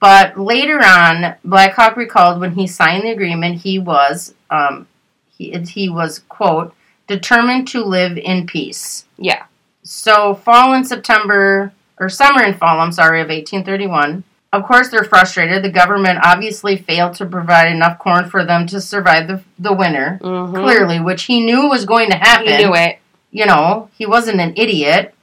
But 0.00 0.38
later 0.38 0.78
on, 0.78 1.36
Blackhawk 1.44 1.96
recalled 1.96 2.40
when 2.40 2.52
he 2.52 2.66
signed 2.66 3.04
the 3.04 3.10
agreement, 3.10 3.60
he 3.60 3.78
was 3.78 4.34
um, 4.50 4.88
he, 5.36 5.50
he 5.52 5.88
was 5.88 6.20
quote 6.28 6.74
determined 7.12 7.68
to 7.68 7.84
live 7.84 8.16
in 8.16 8.46
peace. 8.46 9.04
Yeah. 9.18 9.44
So, 9.82 10.34
fall 10.34 10.72
in 10.74 10.84
September, 10.84 11.72
or 11.98 12.08
summer 12.08 12.42
and 12.42 12.56
fall, 12.56 12.80
I'm 12.80 12.92
sorry, 12.92 13.20
of 13.20 13.28
1831. 13.28 14.24
Of 14.52 14.64
course, 14.64 14.88
they're 14.90 15.04
frustrated. 15.04 15.62
The 15.64 15.70
government 15.70 16.18
obviously 16.22 16.76
failed 16.76 17.14
to 17.16 17.26
provide 17.26 17.72
enough 17.72 17.98
corn 17.98 18.28
for 18.28 18.44
them 18.44 18.66
to 18.68 18.80
survive 18.80 19.26
the, 19.26 19.42
the 19.58 19.72
winter, 19.72 20.18
Mm-hmm. 20.22 20.54
clearly, 20.54 21.00
which 21.00 21.24
he 21.24 21.44
knew 21.44 21.68
was 21.68 21.84
going 21.84 22.10
to 22.10 22.16
happen. 22.16 22.48
He 22.48 22.64
knew 22.64 22.74
it. 22.74 22.98
You 23.30 23.46
know, 23.46 23.88
he 23.96 24.04
wasn't 24.06 24.40
an 24.40 24.52
idiot. 24.56 25.14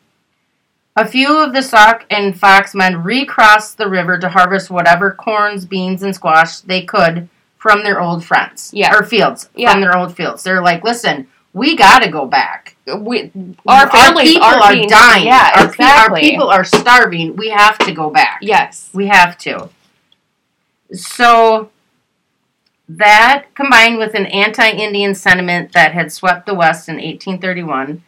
A 0.96 1.08
few 1.08 1.38
of 1.44 1.54
the 1.54 1.62
Sauk 1.62 2.06
and 2.10 2.38
Fox 2.38 2.74
men 2.76 3.04
recrossed 3.04 3.78
the 3.78 3.88
river 3.88 4.18
to 4.18 4.30
harvest 4.30 4.70
whatever 4.72 5.12
corns, 5.12 5.64
beans, 5.66 6.02
and 6.04 6.14
squash 6.16 6.60
they 6.62 6.84
could 6.84 7.30
from 7.58 7.84
their 7.84 8.02
old 8.02 8.26
friends. 8.26 8.72
Yeah. 8.74 8.94
Or 8.96 9.04
fields. 9.04 9.50
Yeah. 9.56 9.72
From 9.72 9.82
their 9.82 9.96
old 9.96 10.16
fields. 10.16 10.44
They're 10.44 10.62
like, 10.62 10.84
listen, 10.84 11.28
we 11.54 11.76
got 11.76 12.00
to 12.00 12.10
go 12.10 12.26
back. 12.26 12.76
We, 12.86 13.32
our 13.68 13.90
families 13.90 14.34
people 14.34 14.48
aren't 14.48 14.64
are 14.64 14.74
being- 14.74 14.88
dying. 14.90 15.26
Yeah, 15.26 15.52
our, 15.56 15.72
pe- 15.72 15.84
our 15.84 16.16
people 16.20 16.48
are 16.48 16.64
starving. 16.64 17.36
We 17.36 17.50
have 17.50 17.78
to 17.80 17.92
go 17.92 18.10
back. 18.10 18.40
Yes. 18.42 18.90
We 18.94 19.08
have 19.08 19.38
to. 19.40 19.70
So 20.94 21.70
that 22.88 23.46
combined 23.54 23.98
with 24.00 24.16
an 24.16 24.26
anti-Indian 24.28 25.14
sentiment 25.16 25.74
that 25.74 25.94
had 25.94 26.12
swept 26.12 26.46
the 26.46 26.54
West 26.56 26.90
in 26.90 26.96
1831, 26.96 28.04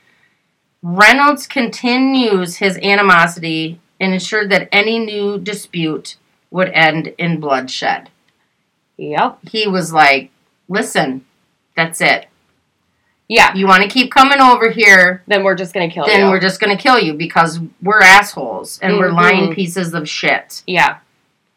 Reynolds 0.82 1.46
continues 1.46 2.58
his 2.58 2.78
animosity 2.78 3.80
and 4.00 4.14
ensured 4.14 4.50
that 4.50 4.68
any 4.72 4.98
new 4.98 5.38
dispute 5.38 6.18
would 6.50 6.70
end 6.70 7.14
in 7.20 7.40
bloodshed. 7.40 8.10
Yep. 8.98 9.40
He 9.52 9.68
was 9.68 9.94
like, 9.94 10.32
"Listen, 10.68 11.26
that's 11.76 12.02
it. 12.02 12.26
Yeah. 13.32 13.54
You 13.56 13.66
want 13.66 13.82
to 13.82 13.88
keep 13.88 14.12
coming 14.12 14.42
over 14.42 14.70
here, 14.72 15.24
Then 15.26 15.42
we're 15.46 15.56
just 15.56 15.74
gonna 15.74 15.90
kill 15.90 16.06
then 16.06 16.16
you. 16.16 16.22
Then 16.24 16.32
we're 16.32 16.42
just 16.42 16.60
going 16.60 16.76
to 16.76 16.82
kill 16.82 17.00
you 17.00 17.14
because 17.14 17.62
we're 17.82 18.02
assholes 18.02 18.78
and 18.82 18.98
we're 18.98 19.10
Mhm. 19.12 19.16
lying 19.22 19.56
pieces 19.56 19.94
of 19.94 20.10
shit." 20.10 20.64
yeah. 20.68 20.98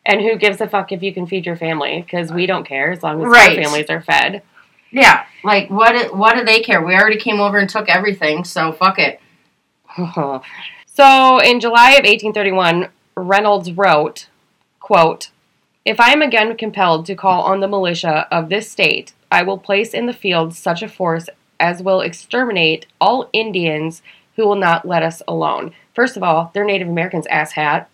And 0.07 0.21
who 0.21 0.37
gives 0.37 0.61
a 0.61 0.69
fuck 0.69 0.93
if 0.93 1.02
you 1.02 1.12
can 1.12 1.26
feed 1.26 1.47
your 1.47 1.57
family? 1.57 2.02
Because 2.02 2.31
we 2.33 2.47
don't 2.47 2.64
care 2.64 2.93
as 2.93 3.02
long 3.02 3.21
as 3.21 3.26
Right. 3.26 3.57
our 3.59 3.64
families 3.64 3.90
are 3.90 4.00
fed. 4.02 4.43
Yeah, 4.93 5.25
like 5.43 5.69
what? 5.69 6.14
What 6.14 6.37
do 6.37 6.45
they 6.45 6.61
care? 6.61 6.81
We 6.81 6.95
already 6.95 7.16
came 7.16 7.40
over 7.40 7.59
and 7.59 7.69
took 7.69 7.88
everything, 7.88 8.45
so 8.45 8.71
fuck 8.71 8.99
it. 9.00 9.21
so 10.87 11.38
in 11.40 11.59
July 11.59 11.93
of 11.93 12.04
1831, 12.04 12.88
Reynolds 13.16 13.73
wrote, 13.73 14.26
quote, 14.78 15.31
If 15.85 15.99
I 16.00 16.12
am 16.12 16.23
again 16.23 16.57
compelled 16.57 17.04
to 17.07 17.14
call 17.14 17.43
on 17.43 17.61
the 17.61 17.69
militia 17.69 18.26
of 18.31 18.49
this 18.49 18.71
state, 18.71 19.12
I 19.33 19.43
will 19.43 19.59
place 19.59 19.93
in 19.93 20.07
the 20.07 20.12
field 20.12 20.54
such 20.54 20.83
a 20.83 20.88
force 20.88 21.28
as 21.61 21.82
will 21.82 22.00
exterminate 22.00 22.87
all 23.00 23.30
Indians 23.32 24.02
who 24.37 24.46
will 24.46 24.56
not 24.56 24.87
let 24.87 25.02
us 25.02 25.23
alone. 25.28 25.73
First 25.94 26.16
of 26.16 26.23
all, 26.23 26.50
they're 26.54 26.64
Native 26.64 26.88
Americans, 26.88 27.26
asshat. 27.30 27.87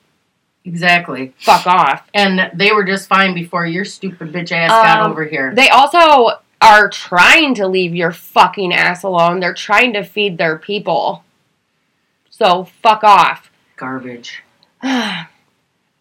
Exactly. 0.65 1.35
Fuck 1.39 1.67
off. 1.67 2.09
And 2.15 2.51
they 2.55 2.73
were 2.73 2.85
just 2.85 3.09
fine 3.09 3.35
before 3.35 3.67
your 3.67 3.85
stupid 3.85 4.33
bitch 4.33 4.53
ass 4.53 4.71
got 4.71 5.01
Um, 5.01 5.11
over 5.11 5.25
here. 5.25 5.55
They 5.55 5.69
also 5.69 6.39
are 6.61 6.89
trying 6.91 7.55
to 7.55 7.67
leave 7.67 7.95
your 7.95 8.13
fucking 8.13 8.73
ass 8.73 9.03
alone. 9.03 9.41
They're 9.41 9.55
trying 9.55 9.95
to 9.95 10.05
feed 10.05 10.37
their 10.37 10.59
people. 10.59 11.25
So 12.29 12.65
fuck 12.83 13.05
off. 13.05 13.51
Garbage. 13.77 14.43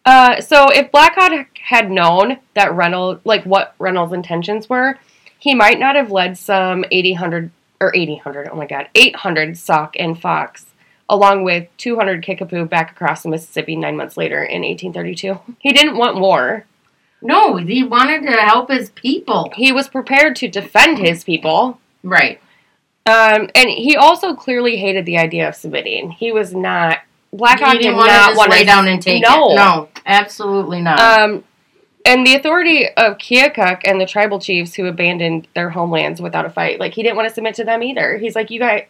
Uh, 0.06 0.40
so 0.40 0.68
if 0.70 0.90
Blackhawk 0.90 1.46
had 1.62 1.90
known 1.90 2.38
that 2.54 2.74
Reynolds, 2.74 3.20
like 3.24 3.44
what 3.44 3.74
Reynolds' 3.78 4.14
intentions 4.14 4.68
were, 4.68 4.98
he 5.40 5.54
might 5.54 5.80
not 5.80 5.96
have 5.96 6.12
led 6.12 6.38
some 6.38 6.84
800 6.90 7.50
or 7.80 7.96
800, 7.96 8.48
oh 8.52 8.56
my 8.56 8.66
god, 8.66 8.88
800 8.94 9.56
Sauk 9.56 9.96
and 9.98 10.20
Fox, 10.20 10.66
along 11.08 11.44
with 11.44 11.66
200 11.78 12.22
Kickapoo 12.22 12.66
back 12.66 12.92
across 12.92 13.22
the 13.22 13.30
Mississippi 13.30 13.74
nine 13.74 13.96
months 13.96 14.16
later 14.16 14.44
in 14.44 14.62
1832. 14.62 15.40
He 15.58 15.72
didn't 15.72 15.96
want 15.96 16.20
war. 16.20 16.66
No, 17.22 17.56
he 17.56 17.82
wanted 17.82 18.22
to 18.22 18.32
help 18.32 18.70
his 18.70 18.90
people. 18.90 19.50
He 19.54 19.72
was 19.72 19.88
prepared 19.88 20.36
to 20.36 20.48
defend 20.48 20.98
his 20.98 21.24
people. 21.24 21.80
Right. 22.02 22.40
Um, 23.06 23.48
and 23.54 23.68
he 23.68 23.96
also 23.96 24.34
clearly 24.34 24.76
hated 24.76 25.06
the 25.06 25.18
idea 25.18 25.48
of 25.48 25.54
submitting. 25.54 26.10
He 26.10 26.32
was 26.32 26.54
not. 26.54 26.98
Blackhawk 27.32 27.72
he 27.72 27.78
did 27.78 27.82
didn't 27.84 27.96
want 27.96 28.34
to 28.34 28.50
lay 28.50 28.64
down 28.64 28.88
and 28.88 29.00
take 29.00 29.22
no. 29.22 29.52
it. 29.52 29.54
No, 29.54 29.88
absolutely 30.04 30.80
not. 30.80 30.98
Um, 30.98 31.44
and 32.04 32.26
the 32.26 32.34
authority 32.34 32.88
of 32.96 33.18
Keokuk 33.18 33.82
and 33.84 34.00
the 34.00 34.06
tribal 34.06 34.38
chiefs 34.40 34.74
who 34.74 34.86
abandoned 34.86 35.48
their 35.54 35.70
homelands 35.70 36.20
without 36.20 36.46
a 36.46 36.50
fight, 36.50 36.80
like 36.80 36.94
he 36.94 37.02
didn't 37.02 37.16
want 37.16 37.28
to 37.28 37.34
submit 37.34 37.54
to 37.56 37.64
them 37.64 37.82
either. 37.82 38.16
He's 38.18 38.34
like, 38.34 38.50
you 38.50 38.58
guys, 38.58 38.86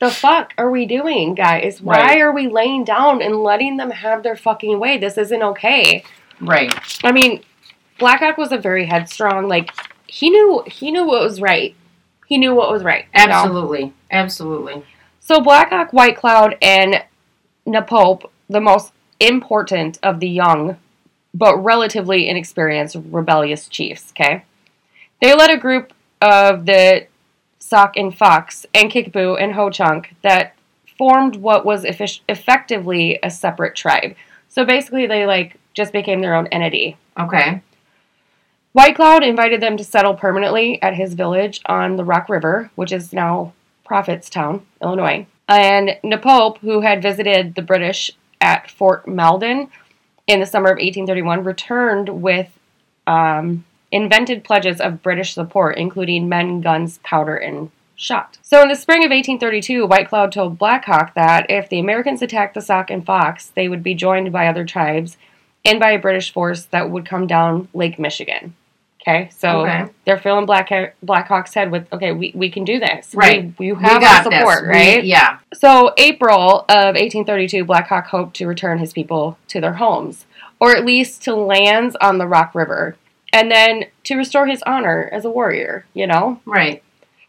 the 0.00 0.10
fuck 0.10 0.52
are 0.58 0.70
we 0.70 0.86
doing, 0.86 1.34
guys? 1.34 1.80
Why 1.80 2.00
Right. 2.00 2.20
are 2.20 2.32
we 2.32 2.48
laying 2.48 2.84
down 2.84 3.22
and 3.22 3.36
letting 3.42 3.76
them 3.76 3.90
have 3.90 4.22
their 4.22 4.36
fucking 4.36 4.78
way? 4.80 4.98
This 4.98 5.16
isn't 5.18 5.42
okay. 5.42 6.04
right. 6.40 6.72
I 7.04 7.12
mean, 7.12 7.42
Blackhawk 7.98 8.36
was 8.36 8.50
a 8.50 8.58
very 8.58 8.86
headstrong. 8.86 9.46
Like 9.46 9.70
he 10.08 10.28
knew 10.30 10.64
he 10.66 10.90
knew 10.90 11.06
what 11.06 11.22
was 11.22 11.40
right. 11.40 11.76
He 12.26 12.38
knew 12.38 12.54
what 12.54 12.70
was 12.70 12.82
right. 12.82 13.04
you 13.16 13.26
know? 13.26 13.32
Absolutely. 13.32 13.92
Absolutely. 14.10 14.82
So 15.20 15.40
Blackhawk, 15.40 15.92
White 15.92 16.16
Cloud, 16.16 16.56
and 16.60 17.04
Napope, 17.66 18.28
the 18.48 18.60
most 18.60 18.92
important 19.20 19.98
of 20.02 20.18
the 20.18 20.28
young 20.28 20.78
but 21.34 21.56
relatively 21.56 22.28
inexperienced 22.28 22.96
rebellious 23.10 23.68
chiefs, 23.68 24.12
okay? 24.12 24.44
They 25.20 25.34
led 25.34 25.50
a 25.50 25.56
group 25.56 25.92
of 26.20 26.66
the 26.66 27.06
Sauk 27.58 27.96
and 27.96 28.16
Fox 28.16 28.66
and 28.74 28.90
Kickapoo 28.90 29.36
and 29.36 29.54
Ho 29.54 29.70
Chunk 29.70 30.14
that 30.22 30.54
formed 30.98 31.36
what 31.36 31.64
was 31.64 31.84
effic- 31.84 32.20
effectively 32.28 33.18
a 33.22 33.30
separate 33.30 33.74
tribe. 33.74 34.14
So 34.48 34.64
basically 34.64 35.06
they 35.06 35.26
like 35.26 35.56
just 35.74 35.92
became 35.92 36.20
their 36.20 36.34
own 36.34 36.48
entity. 36.48 36.96
Okay. 37.18 37.62
White 38.72 38.96
Cloud 38.96 39.22
invited 39.22 39.60
them 39.60 39.76
to 39.76 39.84
settle 39.84 40.14
permanently 40.14 40.80
at 40.82 40.94
his 40.94 41.14
village 41.14 41.60
on 41.66 41.96
the 41.96 42.04
Rock 42.04 42.28
River, 42.28 42.70
which 42.74 42.92
is 42.92 43.12
now 43.12 43.52
Prophetstown, 43.86 44.62
Illinois. 44.82 45.26
And 45.48 45.98
Napope, 46.02 46.58
who 46.58 46.80
had 46.80 47.02
visited 47.02 47.54
the 47.54 47.62
British 47.62 48.10
at 48.40 48.70
Fort 48.70 49.06
Malden 49.06 49.68
in 50.26 50.40
the 50.40 50.46
summer 50.46 50.70
of 50.70 50.76
1831, 50.76 51.44
returned 51.44 52.22
with 52.22 52.48
um, 53.06 53.64
invented 53.90 54.44
pledges 54.44 54.80
of 54.80 55.02
British 55.02 55.34
support, 55.34 55.76
including 55.76 56.28
men, 56.28 56.60
guns, 56.60 56.98
powder, 57.02 57.36
and 57.36 57.70
shot. 57.96 58.38
So 58.42 58.62
in 58.62 58.68
the 58.68 58.74
spring 58.74 59.04
of 59.04 59.10
1832, 59.10 59.86
White 59.86 60.08
Cloud 60.08 60.32
told 60.32 60.58
Black 60.58 60.84
Hawk 60.84 61.14
that 61.14 61.46
if 61.50 61.68
the 61.68 61.78
Americans 61.78 62.22
attacked 62.22 62.54
the 62.54 62.60
Sauk 62.60 62.90
and 62.90 63.04
Fox, 63.04 63.46
they 63.54 63.68
would 63.68 63.82
be 63.82 63.94
joined 63.94 64.32
by 64.32 64.46
other 64.46 64.64
tribes 64.64 65.16
and 65.64 65.78
by 65.78 65.92
a 65.92 65.98
British 65.98 66.32
force 66.32 66.64
that 66.66 66.90
would 66.90 67.06
come 67.06 67.26
down 67.26 67.68
Lake 67.72 67.98
Michigan. 67.98 68.54
Okay, 69.02 69.30
so 69.36 69.62
Okay. 69.62 69.86
they're 70.04 70.18
filling 70.18 70.46
Black 70.46 70.70
Blackhawk's 71.02 71.52
head 71.54 71.70
with, 71.72 71.92
okay, 71.92 72.12
we, 72.12 72.30
we 72.36 72.48
can 72.50 72.64
do 72.64 72.78
this. 72.78 73.12
Right. 73.14 73.52
We, 73.58 73.66
you 73.66 73.74
We 73.74 73.82
have 73.82 74.00
got 74.00 74.26
our 74.26 74.32
support, 74.32 74.60
this. 74.60 74.62
We- 74.62 74.68
right? 74.94 75.04
yeah. 75.04 75.38
So, 75.54 75.92
April 75.98 76.60
of 76.68 76.94
1832, 76.94 77.64
Blackhawk 77.64 78.06
hoped 78.06 78.36
to 78.36 78.46
return 78.46 78.78
his 78.78 78.92
people 78.92 79.38
to 79.48 79.60
their 79.60 79.74
homes, 79.74 80.26
or 80.60 80.76
at 80.76 80.84
least 80.84 81.22
to 81.24 81.34
lands 81.34 81.96
on 82.00 82.18
the 82.18 82.28
Rock 82.28 82.54
River, 82.54 82.96
and 83.32 83.50
then 83.50 83.86
to 84.04 84.14
restore 84.16 84.46
his 84.46 84.62
honor 84.66 85.08
as 85.12 85.24
a 85.24 85.30
warrior, 85.30 85.84
you 85.94 86.06
know? 86.06 86.40
Right. 86.46 86.82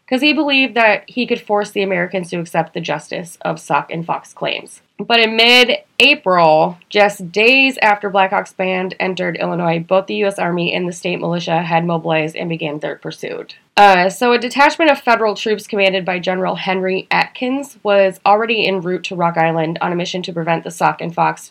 Because 0.04 0.20
he 0.20 0.34
believed 0.34 0.74
that 0.74 1.08
he 1.08 1.26
could 1.26 1.40
force 1.40 1.70
the 1.70 1.82
Americans 1.82 2.28
to 2.30 2.38
accept 2.38 2.74
the 2.74 2.80
justice 2.80 3.38
of 3.40 3.58
Sauk 3.58 3.90
and 3.90 4.04
Fox 4.04 4.34
claims. 4.34 4.82
But 4.98 5.18
in 5.18 5.34
mid 5.34 5.78
April, 5.98 6.78
just 6.88 7.32
days 7.32 7.78
after 7.78 8.10
Blackhawk's 8.10 8.52
band 8.52 8.94
entered 9.00 9.36
Illinois, 9.36 9.80
both 9.80 10.06
the 10.06 10.16
U.S. 10.16 10.38
Army 10.38 10.72
and 10.74 10.86
the 10.86 10.92
state 10.92 11.20
militia 11.20 11.62
had 11.62 11.86
mobilized 11.86 12.36
and 12.36 12.48
began 12.48 12.78
their 12.78 12.96
pursuit. 12.96 13.56
Uh, 13.76 14.08
so, 14.08 14.32
a 14.32 14.38
detachment 14.38 14.90
of 14.90 15.00
federal 15.00 15.34
troops 15.34 15.66
commanded 15.66 16.04
by 16.04 16.18
General 16.18 16.54
Henry 16.54 17.08
Atkins 17.10 17.78
was 17.82 18.20
already 18.24 18.66
en 18.66 18.82
route 18.82 19.04
to 19.04 19.16
Rock 19.16 19.36
Island 19.36 19.78
on 19.80 19.90
a 19.90 19.96
mission 19.96 20.22
to 20.22 20.32
prevent 20.32 20.64
the 20.64 20.70
Sauk 20.70 21.00
and 21.00 21.14
Fox 21.14 21.50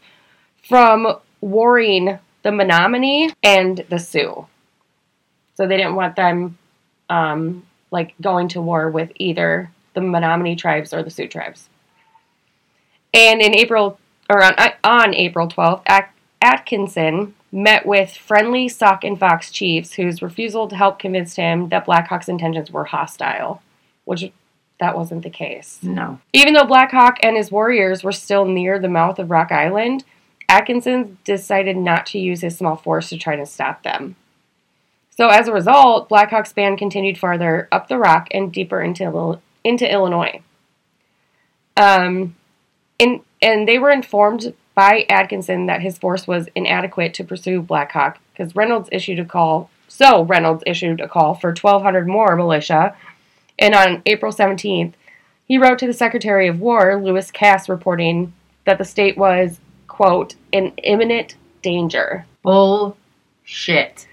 from 0.67 1.17
warring 1.41 2.19
the 2.43 2.51
Menominee 2.51 3.31
and 3.41 3.83
the 3.89 3.99
Sioux. 3.99 4.47
So, 5.55 5.67
they 5.67 5.75
didn't 5.75 5.95
want 5.95 6.15
them 6.15 6.57
um, 7.09 7.65
like 7.93 8.13
going 8.19 8.49
to 8.49 8.61
war 8.61 8.89
with 8.89 9.11
either 9.15 9.71
the 9.93 10.01
Menominee 10.01 10.55
tribes 10.55 10.93
or 10.93 11.03
the 11.03 11.11
Sioux 11.11 11.27
tribes. 11.27 11.69
And 13.13 13.41
in 13.41 13.55
April, 13.55 13.99
or 14.29 14.43
on, 14.43 14.53
uh, 14.57 14.71
on 14.83 15.13
April 15.13 15.47
12th, 15.47 15.83
At- 15.85 16.11
Atkinson 16.41 17.35
met 17.51 17.85
with 17.85 18.17
friendly 18.17 18.67
Sauk 18.67 19.03
and 19.03 19.17
Fox 19.17 19.51
chiefs 19.51 19.93
whose 19.93 20.23
refusal 20.23 20.67
to 20.67 20.75
help 20.75 20.97
convinced 20.97 21.37
him 21.37 21.69
that 21.69 21.85
Blackhawk's 21.85 22.27
intentions 22.27 22.71
were 22.71 22.85
hostile, 22.85 23.61
which 24.05 24.31
that 24.79 24.97
wasn't 24.97 25.21
the 25.21 25.29
case. 25.29 25.77
No. 25.83 26.19
Even 26.33 26.55
though 26.55 26.65
Blackhawk 26.65 27.19
and 27.21 27.37
his 27.37 27.51
warriors 27.51 28.03
were 28.03 28.11
still 28.11 28.45
near 28.45 28.79
the 28.79 28.89
mouth 28.89 29.19
of 29.19 29.29
Rock 29.29 29.51
Island, 29.51 30.03
Atkinson 30.49 31.19
decided 31.23 31.77
not 31.77 32.07
to 32.07 32.19
use 32.19 32.41
his 32.41 32.57
small 32.57 32.75
force 32.75 33.09
to 33.09 33.17
try 33.17 33.35
to 33.35 33.45
stop 33.45 33.83
them. 33.83 34.15
So 35.15 35.27
as 35.27 35.47
a 35.47 35.53
result, 35.53 36.09
Blackhawk's 36.09 36.53
band 36.53 36.79
continued 36.79 37.19
farther 37.19 37.67
up 37.71 37.87
the 37.87 37.99
rock 37.99 38.27
and 38.31 38.51
deeper 38.51 38.81
into 38.81 39.39
into 39.63 39.91
Illinois. 39.91 40.41
Um, 41.77 42.35
and, 42.99 43.21
and 43.41 43.67
they 43.67 43.77
were 43.77 43.91
informed 43.91 44.53
by 44.75 45.05
Atkinson 45.09 45.67
that 45.67 45.81
his 45.81 45.97
force 45.97 46.27
was 46.27 46.49
inadequate 46.55 47.13
to 47.15 47.23
pursue 47.23 47.61
Black 47.61 47.91
Hawk 47.91 48.19
because 48.31 48.55
Reynolds 48.55 48.89
issued 48.91 49.19
a 49.19 49.25
call. 49.25 49.69
So 49.87 50.23
Reynolds 50.23 50.63
issued 50.65 50.99
a 50.99 51.07
call 51.07 51.35
for 51.35 51.49
1,200 51.49 52.07
more 52.07 52.35
militia. 52.35 52.95
And 53.59 53.75
on 53.75 54.01
April 54.07 54.31
17th, 54.31 54.93
he 55.45 55.57
wrote 55.59 55.77
to 55.79 55.87
the 55.87 55.93
Secretary 55.93 56.47
of 56.47 56.59
War, 56.59 56.99
Lewis 56.99 57.29
Cass, 57.29 57.69
reporting 57.69 58.33
that 58.65 58.79
the 58.79 58.85
state 58.85 59.17
was, 59.17 59.59
quote, 59.87 60.35
in 60.51 60.73
imminent 60.77 61.35
danger. 61.61 62.25
Bullshit. 62.41 64.07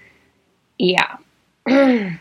Yeah. 0.81 1.17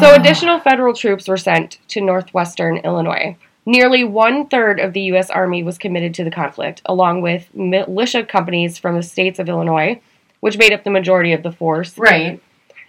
So 0.00 0.12
additional 0.14 0.58
federal 0.58 0.92
troops 0.92 1.28
were 1.28 1.36
sent 1.36 1.78
to 1.88 2.00
northwestern 2.00 2.78
Illinois. 2.78 3.36
Nearly 3.64 4.02
one 4.02 4.48
third 4.48 4.80
of 4.80 4.92
the 4.92 5.02
U.S. 5.02 5.30
Army 5.30 5.62
was 5.62 5.78
committed 5.78 6.14
to 6.14 6.24
the 6.24 6.32
conflict, 6.32 6.82
along 6.84 7.22
with 7.22 7.48
militia 7.54 8.24
companies 8.24 8.76
from 8.76 8.96
the 8.96 9.04
states 9.04 9.38
of 9.38 9.48
Illinois, 9.48 10.00
which 10.40 10.58
made 10.58 10.72
up 10.72 10.82
the 10.82 10.90
majority 10.90 11.32
of 11.32 11.44
the 11.44 11.52
force, 11.52 11.96
Right. 11.96 12.42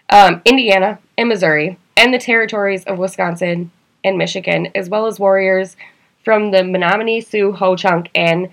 um, 0.10 0.42
Indiana, 0.46 0.98
and 1.16 1.30
Missouri, 1.30 1.78
and 1.96 2.12
the 2.12 2.18
territories 2.18 2.84
of 2.86 2.98
Wisconsin 2.98 3.70
and 4.04 4.18
Michigan, 4.18 4.70
as 4.74 4.90
well 4.90 5.06
as 5.06 5.20
warriors 5.20 5.78
from 6.26 6.50
the 6.50 6.64
Menominee, 6.64 7.22
Sioux, 7.22 7.52
Ho 7.52 7.76
Chunk, 7.76 8.10
and 8.16 8.50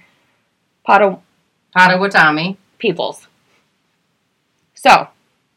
Potawatomi 0.87 1.23
Potawatomi. 1.75 2.59
peoples. 2.79 3.29
So, 4.75 5.09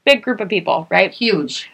big 0.07 0.23
group 0.23 0.39
of 0.39 0.47
people, 0.49 0.87
right? 0.89 1.11
Huge. 1.11 1.69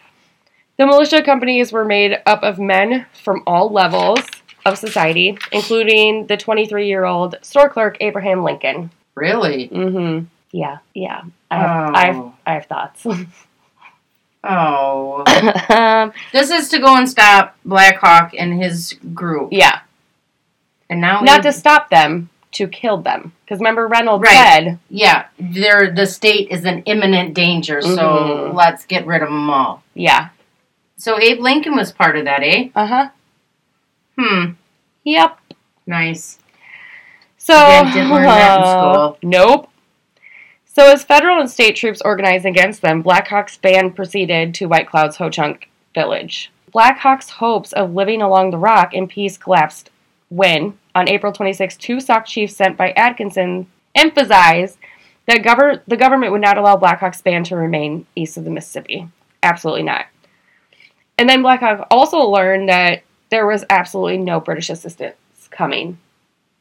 The 0.78 0.88
militia 0.88 1.22
companies 1.22 1.72
were 1.72 1.86
made 1.86 2.18
up 2.25 2.42
of 2.44 2.58
men 2.60 3.06
from 3.24 3.44
all 3.46 3.70
levels 3.72 4.20
of 4.66 4.78
society, 4.78 5.38
including 5.52 6.25
the 6.25 6.36
23 6.36 6.88
year 6.88 7.06
old 7.06 7.36
store 7.44 7.70
clerk 7.70 7.96
Abraham 8.02 8.44
Lincoln. 8.44 8.90
Really? 9.13 9.70
Mm-hmm. 9.70 10.25
Yeah, 10.52 10.80
yeah. 10.96 11.22
I 11.52 11.56
have, 11.58 11.70
Oh. 11.90 11.94
I 11.94 12.06
have, 12.08 12.32
I 12.48 12.54
have 12.56 12.66
thoughts. 12.66 13.06
Oh. 14.44 15.24
um, 15.70 16.12
this 16.34 16.50
is 16.50 16.70
to 16.70 16.80
go 16.80 16.96
and 16.98 17.08
stop 17.08 17.56
Black 17.63 17.98
Hawk 17.98 18.34
and 18.38 18.62
his 18.62 18.96
group. 19.13 19.50
yeah, 19.54 19.82
And 20.90 21.00
now 21.02 21.22
not 21.22 21.44
to 21.44 21.54
stop 21.54 21.90
them, 21.90 22.30
to 22.53 22.67
kill 22.67 22.98
them. 22.98 23.33
Because 23.45 23.60
remember, 23.60 23.88
Reynolds 23.88 24.24
Right. 24.24 24.31
said, 24.33 24.79
Yeah, 24.89 25.25
they're, 25.39 25.91
the 25.91 26.05
state 26.05 26.50
is 26.50 26.65
in 26.65 26.83
imminent 26.83 27.33
danger, 27.33 27.81
so 27.81 27.88
Mhm. 28.50 28.53
let's 28.53 28.86
get 28.86 29.05
rid 29.05 29.22
of 29.22 29.29
them 29.29 29.50
all. 29.50 29.83
yeah. 29.93 30.29
So 30.98 31.19
Abe 31.19 31.39
Lincoln 31.41 31.75
was 31.75 31.91
part 31.91 32.15
of 32.15 32.25
that, 32.25 32.41
eh? 32.43 32.69
Uh 32.75 32.86
huh. 32.86 33.10
Hmm. 34.17 34.51
Yep. 35.03 35.38
Nice. 35.86 36.39
So 37.38 37.53
Again, 37.55 37.93
didn't 37.93 38.10
learn 38.12 38.24
that 38.24 38.60
in 38.60 38.65
school. 38.65 39.17
Nope. 39.22 39.69
So 40.65 40.91
as 40.93 41.03
federal 41.03 41.39
and 41.41 41.50
state 41.51 41.75
troops 41.75 42.01
organized 42.05 42.45
against 42.45 42.81
them, 42.81 43.01
Black 43.01 43.27
Hawk's 43.27 43.57
band 43.57 43.95
proceeded 43.95 44.53
to 44.55 44.67
White 44.67 44.89
Cloud's 44.89 45.17
Ho 45.17 45.29
Chunk 45.29 45.67
village. 45.93 46.51
Black 46.72 47.00
Hawk's 47.00 47.29
hopes 47.31 47.74
of 47.74 47.93
living 47.93 48.22
along 48.22 48.51
the 48.51 48.57
rock 48.57 48.93
in 48.93 49.07
peace 49.07 49.38
collapsed 49.38 49.89
when, 50.30 50.77
on 50.96 51.10
April 51.10 51.32
26, 51.32 51.77
two 51.77 52.00
Sauk 52.00 52.25
chiefs 52.25 52.56
sent 52.56 52.77
by 52.77 52.92
Atkinson 52.92 53.68
emphasized 53.96 54.77
that 55.27 55.82
the 55.88 55.98
government 55.98 56.32
would 56.32 56.42
not 56.42 56.58
allow 56.58 56.75
Black 56.75 57.00
Hawk's 57.00 57.22
band 57.22 57.46
to 57.48 57.56
remain 57.56 58.06
east 58.15 58.38
of 58.38 58.44
the 58.44 58.50
Mississippi. 58.50 59.08
Absolutely 59.42 59.84
not. 59.84 60.06
And 61.18 61.30
then 61.30 61.42
Black 61.42 61.60
Hawk 61.60 61.88
also 61.89 62.20
learned 62.20 62.70
that 62.70 63.03
there 63.30 63.48
was 63.48 63.63
absolutely 63.70 64.18
no 64.18 64.39
British 64.39 64.70
assistance 64.70 65.15
coming 65.50 65.98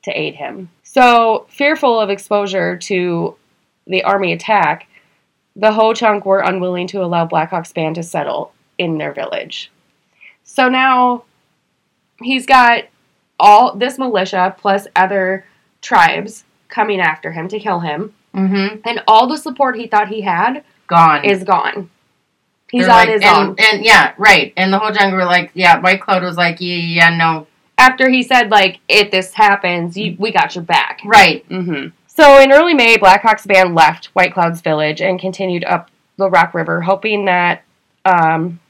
to 0.04 0.10
aid 0.10 0.34
him. 0.34 0.70
So, 0.82 1.46
fearful 1.48 1.98
of 1.98 2.10
exposure 2.10 2.76
to 2.76 3.36
the 3.86 4.04
army 4.04 4.32
attack, 4.32 4.86
the 5.56 5.72
Ho 5.72 5.94
Chunk 5.94 6.24
were 6.24 6.40
unwilling 6.40 6.86
to 6.88 7.02
allow 7.02 7.24
Black 7.24 7.50
Hawk's 7.50 7.72
band 7.72 7.96
to 7.96 8.02
settle 8.02 8.52
in 8.78 8.98
their 8.98 9.12
village. 9.12 9.70
So 10.44 10.68
now 10.68 11.24
he's 12.22 12.46
got 12.46 12.84
all 13.38 13.74
this 13.76 13.98
militia 13.98 14.54
plus 14.58 14.86
other 14.96 15.44
tribes 15.80 16.44
coming 16.68 17.00
after 17.00 17.32
him 17.32 17.48
to 17.48 17.58
kill 17.58 17.80
him, 17.80 18.14
Mm-hmm. 18.34 18.76
and 18.88 19.02
all 19.06 19.26
the 19.26 19.36
support 19.36 19.76
he 19.76 19.86
thought 19.86 20.08
he 20.08 20.22
had 20.22 20.64
Gone. 20.86 21.22
is 21.24 21.44
gone. 21.44 21.90
He's 22.70 22.86
They're 22.86 22.90
on 22.94 22.96
like- 23.00 23.08
his 23.10 23.22
and, 23.22 23.36
own. 23.36 23.56
And 23.58 23.84
yeah, 23.84 24.14
right. 24.16 24.54
And 24.56 24.72
the 24.72 24.78
Ho 24.78 24.90
Chunk 24.90 25.12
were 25.12 25.26
like, 25.26 25.50
yeah, 25.52 25.78
White 25.80 26.00
Cloud 26.00 26.22
was 26.22 26.38
like, 26.38 26.56
yeah, 26.58 26.76
yeah, 26.76 27.10
no. 27.16 27.46
After 27.76 28.08
he 28.08 28.22
said, 28.22 28.50
like, 28.50 28.80
if 28.88 29.10
this 29.10 29.34
happens, 29.34 29.98
you, 29.98 30.16
we 30.18 30.32
got 30.32 30.54
your 30.54 30.64
back. 30.64 31.00
Right. 31.04 31.44
hmm 31.46 31.88
So 32.06 32.40
in 32.40 32.50
early 32.52 32.72
May, 32.72 32.96
Blackhawk's 32.96 33.44
band 33.44 33.74
left 33.74 34.06
White 34.14 34.32
Cloud's 34.32 34.62
village 34.62 35.02
and 35.02 35.20
continued 35.20 35.64
up 35.64 35.90
the 36.16 36.30
Rock 36.30 36.54
River, 36.54 36.80
hoping 36.80 37.26
that 37.26 37.64
um, 38.06 38.60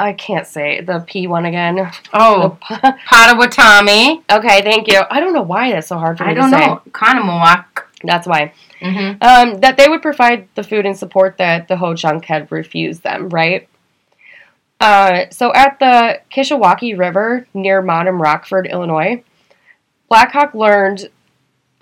I 0.00 0.14
can't 0.14 0.46
say 0.46 0.80
the 0.80 1.00
P 1.06 1.26
one 1.26 1.44
again. 1.44 1.90
Oh, 2.12 2.58
Potawatomi. 3.08 4.22
okay, 4.32 4.62
thank 4.62 4.88
you. 4.88 5.02
I 5.10 5.20
don't 5.20 5.34
know 5.34 5.42
why 5.42 5.72
that's 5.72 5.88
so 5.88 5.98
hard 5.98 6.18
for 6.18 6.24
me 6.24 6.30
I 6.30 6.34
don't 6.34 6.50
to 6.50 6.58
say. 6.58 6.66
know. 6.66 6.82
Kanamawak. 6.90 7.64
That's 8.02 8.26
why. 8.26 8.54
Mm-hmm. 8.80 9.22
Um, 9.22 9.60
that 9.60 9.76
they 9.76 9.88
would 9.88 10.00
provide 10.00 10.48
the 10.54 10.62
food 10.62 10.86
and 10.86 10.96
support 10.96 11.36
that 11.36 11.68
the 11.68 11.76
Ho 11.76 11.94
Chunk 11.94 12.24
had 12.24 12.50
refused 12.50 13.02
them, 13.02 13.28
right? 13.28 13.68
Uh, 14.80 15.26
so 15.30 15.52
at 15.52 15.78
the 15.78 16.20
Kishwaukee 16.34 16.98
River 16.98 17.46
near 17.52 17.82
modern 17.82 18.16
Rockford, 18.16 18.66
Illinois, 18.66 19.22
Blackhawk 20.08 20.54
learned 20.54 21.10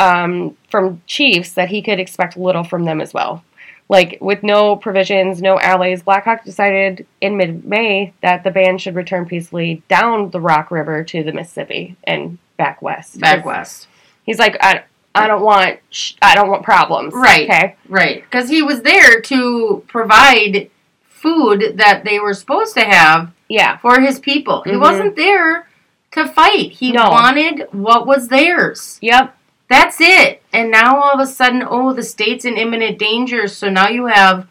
um, 0.00 0.56
from 0.68 1.02
chiefs 1.06 1.52
that 1.52 1.68
he 1.68 1.80
could 1.82 2.00
expect 2.00 2.36
little 2.36 2.64
from 2.64 2.84
them 2.84 3.00
as 3.00 3.14
well. 3.14 3.44
Like, 3.90 4.18
with 4.20 4.42
no 4.42 4.76
provisions, 4.76 5.40
no 5.40 5.58
allies, 5.58 6.02
Blackhawk 6.02 6.44
decided 6.44 7.06
in 7.22 7.36
mid 7.38 7.64
May 7.64 8.12
that 8.20 8.44
the 8.44 8.50
band 8.50 8.82
should 8.82 8.94
return 8.94 9.24
peacefully 9.24 9.82
down 9.88 10.30
the 10.30 10.40
Rock 10.40 10.70
River 10.70 11.02
to 11.04 11.22
the 11.22 11.32
Mississippi 11.32 11.96
and 12.04 12.36
back 12.58 12.82
west. 12.82 13.18
Back 13.18 13.46
west. 13.46 13.88
He's 14.24 14.38
like, 14.38 14.58
I, 14.60 14.84
I 15.14 15.26
don't 15.26 15.42
want, 15.42 15.78
sh- 15.88 16.14
I 16.20 16.34
don't 16.34 16.50
want 16.50 16.64
problems. 16.64 17.14
Right. 17.14 17.48
Okay. 17.48 17.76
Right. 17.88 18.22
Because 18.22 18.50
he 18.50 18.60
was 18.62 18.82
there 18.82 19.22
to 19.22 19.82
provide 19.88 20.70
food 21.08 21.74
that 21.76 22.04
they 22.04 22.18
were 22.20 22.34
supposed 22.34 22.74
to 22.74 22.84
have 22.84 23.32
Yeah. 23.48 23.78
for 23.78 24.00
his 24.00 24.20
people. 24.20 24.62
He 24.64 24.72
Mhm. 24.72 24.80
wasn't 24.80 25.16
there 25.16 25.66
to 26.12 26.26
fight. 26.28 26.72
He 26.72 26.92
No. 26.92 27.08
wanted 27.10 27.68
what 27.72 28.06
was 28.06 28.28
theirs. 28.28 28.98
Yep. 29.00 29.34
That's 29.68 30.00
it. 30.00 30.42
And 30.52 30.70
now 30.70 30.96
all 31.00 31.12
of 31.12 31.20
a 31.20 31.26
sudden, 31.26 31.62
oh, 31.68 31.92
the 31.92 32.02
state's 32.02 32.44
in 32.44 32.56
imminent 32.56 32.98
danger. 32.98 33.46
So 33.48 33.68
now 33.68 33.88
you 33.88 34.06
have 34.06 34.46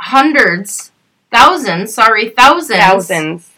hundreds, 0.00 0.92
thousands, 1.32 1.92
sorry, 1.94 2.28
thousands, 2.30 2.78
Thousands. 2.78 3.50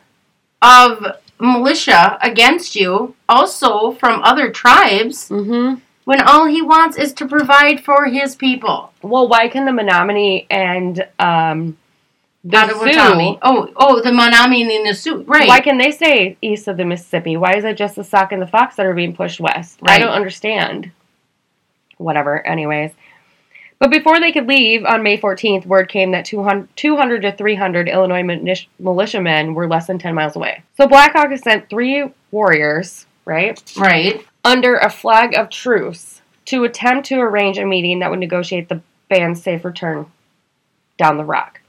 of 0.63 1.05
militia 1.39 2.19
against 2.23 2.75
you, 2.77 3.15
also 3.29 3.93
from 3.93 4.23
other 4.23 4.51
tribes, 4.51 5.29
Mm-hmm. 5.29 5.81
when 6.05 6.21
all 6.23 6.47
he 6.47 6.63
wants 6.63 6.97
is 6.97 7.13
to 7.15 7.27
provide 7.29 7.85
for 7.85 8.07
his 8.07 8.35
people. 8.35 8.93
Well, 9.03 9.29
why 9.29 9.49
can 9.49 9.67
the 9.67 9.73
Menominee 9.73 10.47
and 10.51 11.07
um, 11.19 11.77
the 12.51 12.57
Potawatomi. 12.57 13.33
Sioux, 13.33 13.39
Oh, 13.43 13.73
oh, 13.77 14.01
the 14.03 14.11
Monami 14.11 14.63
and 14.63 14.87
the 14.87 14.95
Sioux. 14.95 15.23
Right. 15.23 15.49
why 15.49 15.61
can 15.61 15.79
they 15.79 15.91
stay 15.91 16.37
east 16.41 16.69
of 16.69 16.77
the 16.77 16.85
Mississippi? 16.85 17.37
Why 17.37 17.55
is 17.57 17.65
it 17.65 17.77
just 17.77 17.97
the 17.97 18.05
Sauk 18.05 18.33
and 18.33 18.41
the 18.43 18.47
Fox 18.47 18.77
that 18.77 18.87
are 18.87 18.95
being 18.95 19.15
pushed 19.15 19.41
west? 19.41 19.81
I 19.87 19.99
don't 19.99 20.11
understand. 20.11 20.91
Whatever. 21.99 22.47
Anyways. 22.47 22.93
But 23.79 23.91
before 23.91 24.21
they 24.21 24.33
could 24.33 24.47
leave 24.49 24.85
on 24.87 25.03
May 25.03 25.19
14th, 25.19 25.67
word 25.67 25.89
came 25.89 26.13
that 26.13 26.25
200, 26.25 26.69
200 26.77 27.23
to 27.23 27.33
300 27.33 27.89
Illinois 27.89 28.23
militia- 28.23 28.69
militiamen 28.79 29.55
were 29.55 29.69
less 29.69 29.87
than 29.87 29.99
10 29.99 30.15
miles 30.15 30.35
away. 30.35 30.63
So 30.79 30.87
Blackhawk 30.87 31.31
has 31.31 31.43
sent 31.43 31.69
three 31.69 32.11
warriors, 32.31 33.07
right? 33.27 33.63
right. 33.77 34.25
under 34.45 34.77
a 34.77 34.89
flag 34.89 35.35
of 35.37 35.51
truce 35.51 36.23
to 36.47 36.65
attempt 36.65 37.09
to 37.09 37.21
arrange 37.21 37.59
a 37.59 37.67
meeting 37.67 37.99
that 37.99 38.11
would 38.11 38.21
negotiate 38.21 38.69
the 38.69 38.81
band's 39.11 39.43
safe 39.43 39.65
return 39.65 40.07
down 40.97 41.19
the 41.19 41.25
rock. 41.25 41.61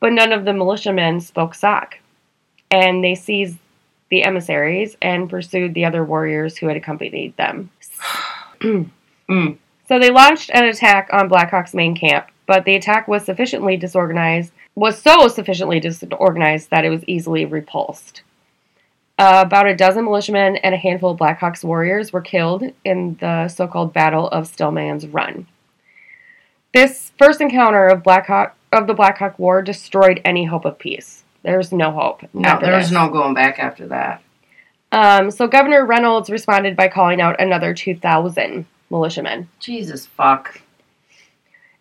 But 0.00 0.12
none 0.12 0.32
of 0.32 0.44
the 0.44 0.52
militiamen 0.52 1.20
spoke 1.20 1.54
Sauk, 1.54 1.98
and 2.70 3.02
they 3.02 3.14
seized 3.14 3.58
the 4.10 4.24
emissaries 4.24 4.96
and 5.00 5.30
pursued 5.30 5.74
the 5.74 5.84
other 5.84 6.04
warriors 6.04 6.56
who 6.56 6.66
had 6.68 6.76
accompanied 6.76 7.36
them. 7.36 7.70
Mm. 8.60 8.90
So 9.86 9.98
they 9.98 10.10
launched 10.10 10.50
an 10.54 10.64
attack 10.64 11.10
on 11.12 11.28
Blackhawk's 11.28 11.74
main 11.74 11.94
camp, 11.94 12.28
but 12.46 12.64
the 12.64 12.74
attack 12.74 13.06
was 13.06 13.24
sufficiently 13.24 13.76
disorganized, 13.76 14.50
was 14.74 14.98
so 14.98 15.28
sufficiently 15.28 15.78
disorganized 15.78 16.70
that 16.70 16.86
it 16.86 16.90
was 16.90 17.04
easily 17.06 17.44
repulsed. 17.44 18.22
Uh, 19.18 19.44
about 19.46 19.68
a 19.68 19.76
dozen 19.76 20.04
militiamen 20.04 20.56
and 20.56 20.74
a 20.74 20.78
handful 20.78 21.10
of 21.10 21.18
Blackhawks 21.18 21.62
warriors 21.62 22.12
were 22.12 22.22
killed 22.22 22.64
in 22.84 23.16
the 23.20 23.46
so-called 23.48 23.92
Battle 23.92 24.28
of 24.28 24.46
Stillman's 24.46 25.06
Run. 25.06 25.46
This 26.74 27.12
first 27.18 27.40
encounter 27.40 27.86
of 27.86 28.02
Blackhawk 28.02 28.56
of 28.72 28.86
the 28.88 28.94
Blackhawk 28.94 29.38
War 29.38 29.62
destroyed 29.62 30.20
any 30.24 30.44
hope 30.44 30.64
of 30.64 30.78
peace. 30.78 31.22
There's 31.42 31.70
no 31.72 31.92
hope. 31.92 32.22
No, 32.34 32.58
there 32.60 32.76
was 32.76 32.90
no 32.90 33.08
going 33.08 33.32
back 33.34 33.58
after 33.60 33.86
that. 33.88 34.22
Um, 34.90 35.30
so 35.30 35.46
Governor 35.46 35.86
Reynolds 35.86 36.30
responded 36.30 36.76
by 36.76 36.88
calling 36.88 37.20
out 37.20 37.40
another 37.40 37.74
2,000 37.74 38.66
militiamen. 38.90 39.48
Jesus 39.60 40.06
fuck. 40.06 40.60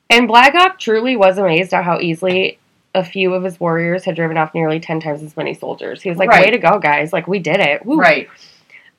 And 0.09 0.27
Black 0.27 0.53
Hawk 0.53 0.77
truly 0.79 1.15
was 1.15 1.37
amazed 1.39 1.73
at 1.73 1.83
how 1.85 1.99
easily 1.99 2.59
a 2.93 3.03
few 3.03 3.33
of 3.33 3.43
his 3.43 3.59
warriors 3.59 4.05
had 4.05 4.15
driven 4.15 4.37
off 4.37 4.53
nearly 4.53 4.79
10 4.79 4.99
times 4.99 5.23
as 5.23 5.35
many 5.35 5.55
soldiers. 5.55 6.03
He 6.03 6.09
was 6.09 6.19
like, 6.19 6.29
Right. 6.29 6.45
way 6.45 6.51
to 6.51 6.59
go, 6.59 6.77
guys. 6.77 7.11
Like, 7.11 7.27
we 7.27 7.39
did 7.39 7.59
it. 7.59 7.83
Woo. 7.83 7.97
Right. 7.97 8.29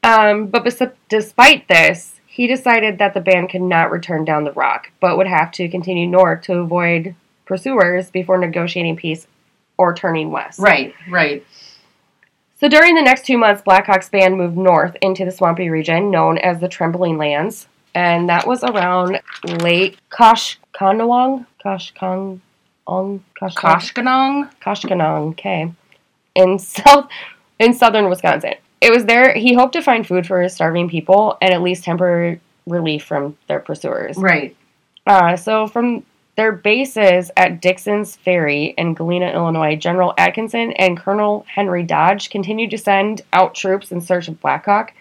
Um, 0.03 0.47
but 0.47 0.65
bes- 0.65 0.83
despite 1.09 1.69
this, 1.69 2.14
he 2.35 2.49
decided 2.49 2.99
that 2.99 3.15
the 3.15 3.21
band 3.21 3.49
could 3.49 3.63
not 3.63 3.93
return 3.93 4.25
down 4.25 4.43
the 4.43 4.51
rock, 4.55 4.91
but 4.99 5.17
would 5.17 5.29
have 5.29 5.53
to 5.53 5.69
continue 5.69 6.05
north 6.05 6.43
to 6.43 6.55
avoid 6.59 7.15
pursuers 7.47 8.11
before 8.11 8.39
negotiating 8.39 8.97
peace 8.97 9.29
or 9.79 9.95
turning 9.95 10.33
west. 10.33 10.59
Right. 10.59 10.93
Right. 11.09 11.47
So 12.59 12.69
during 12.69 12.97
the 12.97 13.03
next 13.03 13.25
two 13.25 13.39
months, 13.39 13.63
Blackhawk's 13.63 14.09
band 14.09 14.37
moved 14.37 14.57
north 14.57 14.97
into 15.01 15.25
the 15.25 15.31
swampy 15.31 15.71
region 15.71 16.11
known 16.11 16.39
as 16.39 16.59
the 16.59 16.67
Trembling 16.67 17.19
Lands, 17.19 17.69
and 17.95 18.29
that 18.29 18.49
was 18.49 18.65
around 18.65 19.21
Lake 19.63 19.99
Koshkonong, 20.11 21.47
on 21.47 21.47
Koshkong, 21.65 22.41
Koshkanong. 23.41 24.51
Koshkonong, 24.61 25.31
okay, 25.31 25.73
in 26.35 26.59
south 26.59 27.09
in 27.61 27.75
southern 27.75 28.09
Wisconsin. 28.09 28.55
It 28.85 28.93
was 28.93 29.07
there 29.07 29.35
he 29.35 29.55
hoped 29.55 29.73
to 29.73 29.83
find 29.83 30.07
food 30.07 30.27
for 30.27 30.43
his 30.43 30.55
starving 30.55 30.89
people 30.91 31.39
and 31.41 31.53
at 31.55 31.63
least 31.63 31.85
temporary 31.85 32.41
relief 32.67 33.05
from 33.05 33.37
their 33.49 33.61
pursuers. 33.61 34.17
Right. 34.17 34.57
Uh, 35.07 35.37
so 35.37 35.67
from 35.67 36.05
their 36.37 36.53
bases 36.53 37.31
at 37.37 37.61
Dixon's 37.61 38.17
Ferry 38.17 38.75
in 38.77 38.95
Galena, 38.95 39.31
Illinois, 39.31 39.77
General 39.77 40.13
Atkinson 40.19 40.73
and 40.73 40.99
Colonel 40.99 41.47
Henry 41.49 41.83
Dodge 41.83 42.29
continued 42.29 42.71
to 42.73 42.79
send 42.79 43.23
out 43.33 43.55
troops 43.55 43.91
in 43.93 44.01
search 44.01 44.29
of 44.29 44.41
Blackhawk. 44.41 44.93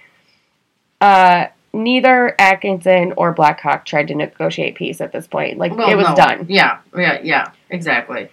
Uh, 1.01 1.47
neither 1.73 2.35
Atkinson 2.39 3.13
or 3.17 3.33
Blackhawk 3.33 3.85
tried 3.85 4.07
to 4.09 4.15
negotiate 4.15 4.75
peace 4.75 5.01
at 5.01 5.11
this 5.11 5.27
point. 5.27 5.57
Like 5.57 5.75
Well, 5.75 5.89
it 5.89 5.95
was 5.95 6.07
no. 6.07 6.15
done. 6.15 6.45
Yeah. 6.47 6.79
Yeah. 6.95 7.19
Yeah. 7.21 7.51
Exactly. 7.69 8.29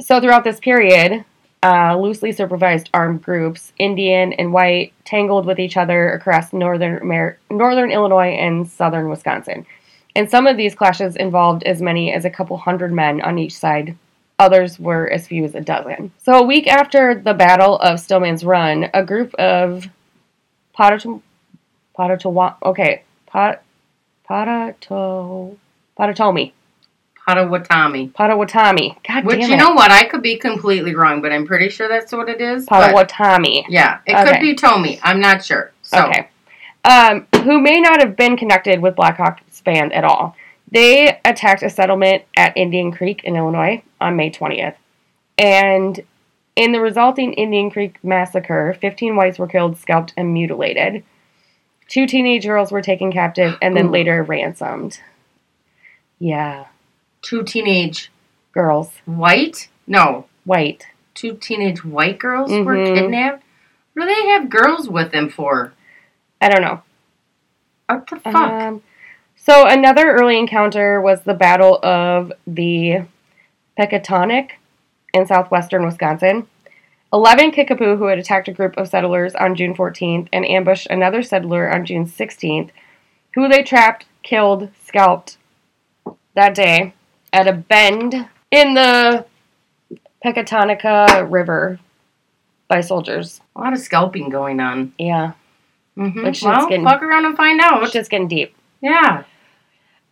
So 0.00 0.20
throughout 0.20 0.44
this 0.44 0.58
period, 0.58 1.24
uh, 1.62 1.96
loosely 1.96 2.32
supervised 2.32 2.90
armed 2.92 3.22
groups, 3.22 3.72
Indian 3.78 4.32
and 4.32 4.52
white, 4.52 4.92
tangled 5.04 5.46
with 5.46 5.58
each 5.58 5.76
other 5.76 6.12
across 6.12 6.52
northern 6.52 6.98
Amer- 7.02 7.38
northern 7.50 7.90
Illinois 7.90 8.30
and 8.30 8.68
southern 8.68 9.08
Wisconsin. 9.08 9.64
And 10.14 10.30
some 10.30 10.46
of 10.46 10.56
these 10.56 10.74
clashes 10.74 11.16
involved 11.16 11.62
as 11.62 11.80
many 11.80 12.12
as 12.12 12.24
a 12.24 12.30
couple 12.30 12.56
hundred 12.58 12.92
men 12.92 13.20
on 13.22 13.38
each 13.38 13.56
side. 13.56 13.96
Others 14.38 14.78
were 14.78 15.08
as 15.08 15.26
few 15.26 15.44
as 15.44 15.54
a 15.54 15.60
dozen. 15.60 16.12
So 16.18 16.32
a 16.32 16.44
week 16.44 16.66
after 16.66 17.14
the 17.14 17.34
Battle 17.34 17.78
of 17.78 18.00
Stillman's 18.00 18.44
Run, 18.44 18.90
a 18.92 19.04
group 19.04 19.32
of 19.34 19.88
Potawatomi, 20.74 21.22
Potawatomi, 21.94 22.56
okay, 22.64 23.04
Pot, 23.26 23.62
Potato, 24.26 25.56
Potawatomi, 25.96 26.52
Potawatomi. 27.26 28.08
Potawatomi. 28.08 28.98
God 29.06 29.24
Which 29.24 29.40
damn 29.40 29.50
you 29.50 29.56
know 29.56 29.70
what? 29.74 29.90
I 29.92 30.04
could 30.06 30.22
be 30.22 30.36
completely 30.36 30.94
wrong, 30.94 31.22
but 31.22 31.30
I'm 31.32 31.46
pretty 31.46 31.68
sure 31.68 31.88
that's 31.88 32.12
what 32.12 32.28
it 32.28 32.40
is. 32.40 32.66
but- 32.66 32.80
Potawatomi. 32.90 33.66
Yeah, 33.68 33.98
it 34.06 34.14
Okay. 34.14 34.24
could 34.32 34.40
be 34.40 34.54
Tomi. 34.54 34.98
I'm 35.02 35.20
not 35.20 35.44
sure. 35.44 35.70
So, 35.82 36.06
Okay. 36.06 36.28
Um, 36.84 37.26
who 37.44 37.60
may 37.60 37.80
not 37.80 38.00
have 38.00 38.16
been 38.16 38.36
connected 38.36 38.80
with 38.82 38.96
Blackhawk's 38.96 39.60
band 39.60 39.92
at 39.92 40.02
all. 40.02 40.34
They 40.70 41.16
attacked 41.24 41.62
a 41.62 41.70
settlement 41.70 42.24
at 42.36 42.56
Indian 42.56 42.90
Creek 42.90 43.22
in 43.22 43.36
Illinois 43.36 43.82
on 44.00 44.16
May 44.16 44.30
20th. 44.30 44.74
And 45.38 46.00
in 46.56 46.72
the 46.72 46.80
resulting 46.80 47.34
Indian 47.34 47.70
Creek 47.70 47.98
massacre, 48.02 48.76
15 48.80 49.14
whites 49.14 49.38
were 49.38 49.46
killed, 49.46 49.76
scalped, 49.78 50.12
and 50.16 50.32
mutilated. 50.34 51.04
Two 51.88 52.06
teenage 52.06 52.44
girls 52.46 52.72
were 52.72 52.82
taken 52.82 53.12
captive 53.12 53.56
and 53.62 53.76
then 53.76 53.86
Ooh. 53.86 53.90
later 53.90 54.22
ransomed. 54.22 54.98
Yeah, 56.18 56.64
two 57.22 57.42
teenage 57.44 58.10
girls, 58.52 58.92
white? 59.06 59.68
No, 59.86 60.26
white. 60.44 60.86
two 61.14 61.34
teenage 61.36 61.84
white 61.84 62.18
girls 62.18 62.50
were 62.50 62.74
Mhm. 62.76 62.94
kidnapped. 62.94 63.42
What 63.94 64.08
do 64.08 64.14
they 64.14 64.28
have 64.30 64.48
girls 64.48 64.88
with 64.88 65.12
them 65.12 65.28
for? 65.28 65.72
I 66.40 66.48
don't 66.48 66.62
know. 66.62 66.80
What 67.86 68.06
the 68.08 68.16
fuck? 68.16 68.34
Um, 68.34 68.82
so 69.36 69.66
another 69.66 70.10
early 70.10 70.38
encounter 70.38 71.00
was 71.02 71.22
the 71.22 71.34
Battle 71.34 71.78
of 71.84 72.32
the 72.46 73.02
Pecatonic 73.78 74.58
in 75.12 75.26
southwestern 75.26 75.84
Wisconsin. 75.84 76.46
Eleven 77.12 77.50
Kickapoo 77.50 77.96
who 77.96 78.06
had 78.06 78.18
attacked 78.18 78.48
a 78.48 78.52
group 78.52 78.74
of 78.78 78.88
settlers 78.88 79.34
on 79.34 79.54
June 79.54 79.74
14th 79.74 80.28
and 80.32 80.46
ambushed 80.48 80.86
another 80.88 81.22
settler 81.22 81.70
on 81.70 81.84
June 81.84 82.06
16th, 82.06 82.70
who 83.34 83.48
they 83.48 83.62
trapped, 83.62 84.06
killed, 84.22 84.70
scalped 84.82 85.36
that 86.34 86.54
day 86.54 86.94
at 87.32 87.48
a 87.48 87.52
bend 87.52 88.14
in 88.50 88.74
the 88.74 89.24
Pecatonica 90.24 91.26
River 91.30 91.78
by 92.68 92.80
soldiers. 92.80 93.40
a 93.56 93.60
lot 93.60 93.72
of 93.72 93.78
scalping 93.78 94.28
going 94.28 94.60
on. 94.60 94.92
Yeah, 94.98 95.32
Mm-hmm. 95.96 96.24
Which 96.24 96.38
is 96.38 96.44
well, 96.44 96.66
getting- 96.68 96.84
fuck 96.86 97.02
around 97.02 97.26
and 97.26 97.36
find 97.36 97.60
out. 97.60 97.82
it's 97.82 97.92
just 97.92 98.10
getting 98.10 98.28
deep. 98.28 98.54
yeah. 98.80 99.24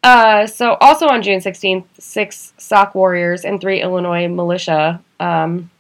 Uh, 0.02 0.46
so 0.46 0.78
also 0.80 1.06
on 1.09 1.20
June 1.22 1.40
16th, 1.40 1.85
six 1.98 2.54
Sauk 2.56 2.94
warriors 2.94 3.44
and 3.44 3.61
three 3.61 3.83
Illinois 3.83 4.28
militia 4.28 5.02
um, 5.20 5.70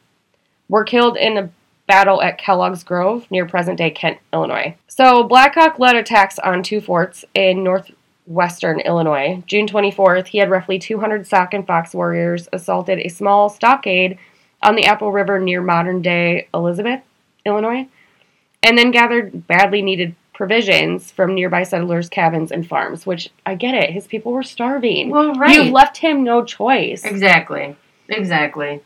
were 0.68 0.84
killed 0.84 1.16
in 1.16 1.38
a 1.38 1.50
battle 1.86 2.20
at 2.22 2.36
Kellogg's 2.38 2.84
Grove 2.84 3.26
near 3.30 3.46
present-day 3.46 3.90
Kent, 3.92 4.18
Illinois. 4.32 4.76
So 4.88 5.22
Blackhawk 5.22 5.78
led 5.78 5.96
attacks 5.96 6.38
on 6.38 6.62
two 6.62 6.80
forts 6.82 7.24
in 7.34 7.64
northwestern 8.30 8.80
Illinois. 8.80 9.42
June 9.46 9.66
24th, 9.66 10.28
he 10.28 10.38
had 10.38 10.50
roughly 10.50 10.78
200 10.78 11.26
Sac 11.26 11.52
and 11.52 11.66
Fox 11.66 11.92
warriors 11.92 12.48
assaulted 12.52 12.98
a 13.00 13.08
small 13.08 13.48
stockade 13.48 14.18
on 14.62 14.76
the 14.76 14.84
Apple 14.84 15.10
River 15.10 15.40
near 15.40 15.60
modern-day 15.60 16.48
Elizabeth, 16.54 17.00
Illinois, 17.44 17.88
and 18.62 18.78
then 18.78 18.90
gathered 18.90 19.46
badly 19.46 19.82
needed 19.82 20.14
provisions 20.32 21.10
from 21.10 21.34
nearby 21.34 21.62
settlers' 21.62 22.08
cabins 22.08 22.52
and 22.52 22.66
farms, 22.66 23.04
which 23.04 23.30
I 23.44 23.54
get 23.56 23.74
it. 23.74 23.90
His 23.90 24.06
people 24.06 24.32
were 24.32 24.42
starving. 24.42 25.10
Well, 25.10 25.34
right. 25.34 25.64
You 25.64 25.72
left 25.72 25.98
him 25.98 26.22
no 26.22 26.44
choice. 26.44 27.04
exactly. 27.04 27.76
Exactly. 28.08 28.80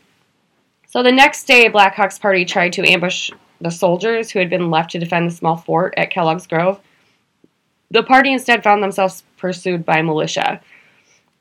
So 0.87 1.03
the 1.03 1.11
next 1.11 1.45
day, 1.45 1.67
Blackhawk's 1.67 2.19
party 2.19 2.45
tried 2.45 2.73
to 2.73 2.87
ambush 2.87 3.31
the 3.59 3.71
soldiers 3.71 4.31
who 4.31 4.39
had 4.39 4.49
been 4.49 4.69
left 4.69 4.91
to 4.91 4.99
defend 4.99 5.29
the 5.29 5.35
small 5.35 5.57
fort 5.57 5.93
at 5.97 6.09
Kellogg's 6.11 6.47
Grove. 6.47 6.79
The 7.91 8.03
party 8.03 8.33
instead 8.33 8.63
found 8.63 8.81
themselves 8.81 9.23
pursued 9.37 9.85
by 9.85 10.01
militia. 10.01 10.61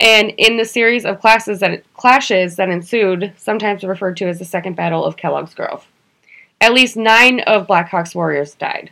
And 0.00 0.30
in 0.36 0.56
the 0.56 0.64
series 0.64 1.04
of 1.04 1.20
classes 1.20 1.60
that, 1.60 1.84
clashes 1.94 2.56
that 2.56 2.68
ensued, 2.68 3.32
sometimes 3.36 3.84
referred 3.84 4.16
to 4.18 4.28
as 4.28 4.38
the 4.38 4.44
Second 4.44 4.76
Battle 4.76 5.04
of 5.04 5.16
Kellogg's 5.16 5.54
Grove, 5.54 5.86
at 6.60 6.74
least 6.74 6.96
nine 6.96 7.40
of 7.40 7.66
Blackhawk's 7.66 8.14
warriors 8.14 8.54
died. 8.54 8.90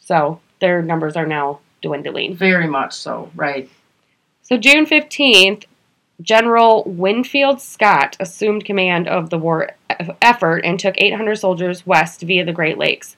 So 0.00 0.40
their 0.60 0.82
numbers 0.82 1.16
are 1.16 1.26
now 1.26 1.60
dwindling. 1.82 2.36
Very 2.36 2.66
much 2.66 2.94
so. 2.94 3.30
Right. 3.34 3.68
So 4.42 4.56
June 4.56 4.86
15th, 4.86 5.64
General 6.20 6.84
Winfield 6.84 7.60
Scott 7.60 8.16
assumed 8.20 8.64
command 8.64 9.08
of 9.08 9.30
the 9.30 9.38
war 9.38 9.70
effort 10.20 10.58
and 10.58 10.78
took 10.78 10.94
800 10.98 11.36
soldiers 11.36 11.86
west 11.86 12.22
via 12.22 12.44
the 12.44 12.52
Great 12.52 12.78
Lakes. 12.78 13.16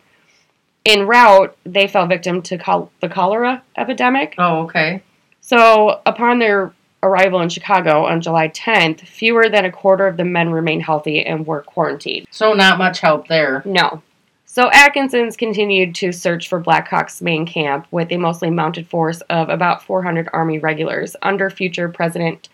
En 0.85 1.07
route, 1.07 1.57
they 1.64 1.87
fell 1.87 2.07
victim 2.07 2.42
to 2.42 2.59
col- 2.59 2.90
the 3.01 3.09
cholera 3.09 3.62
epidemic. 3.77 4.35
Oh, 4.38 4.62
okay. 4.64 5.03
So, 5.40 6.01
upon 6.07 6.38
their 6.38 6.75
arrival 7.05 7.40
in 7.40 7.49
Chicago 7.49 8.05
on 8.07 8.20
July 8.20 8.49
10th, 8.49 9.01
fewer 9.01 9.49
than 9.49 9.64
a 9.64 9.73
quarter 9.73 10.07
of 10.07 10.16
the 10.16 10.25
men 10.25 10.51
remained 10.51 10.83
healthy 10.83 11.25
and 11.25 11.47
were 11.47 11.62
quarantined. 11.62 12.27
So 12.31 12.55
not 12.55 12.79
much 12.79 13.01
help 13.01 13.29
there. 13.29 13.62
No. 13.64 14.03
So 14.47 14.70
Atkinson's 14.73 15.37
continued 15.37 15.94
to 15.97 16.12
search 16.12 16.49
for 16.49 16.61
Black 16.61 16.88
Hawk's 16.88 17.20
main 17.20 17.44
camp 17.44 17.87
with 17.90 18.11
a 18.12 18.16
mostly 18.16 18.51
mounted 18.51 18.88
force 18.88 19.20
of 19.23 19.49
about 19.49 19.83
400 19.83 20.29
Army 20.33 20.59
regulars 20.59 21.16
under 21.23 21.51
future 21.51 21.88
President 21.88 22.49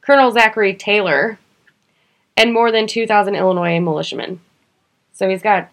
Colonel 0.00 0.30
Zachary 0.30 0.74
Taylor 0.74 1.38
and 2.36 2.52
more 2.52 2.70
than 2.70 2.86
2,000 2.86 3.34
Illinois 3.34 3.80
militiamen. 3.80 4.40
So 5.12 5.28
he's 5.28 5.42
got 5.42 5.70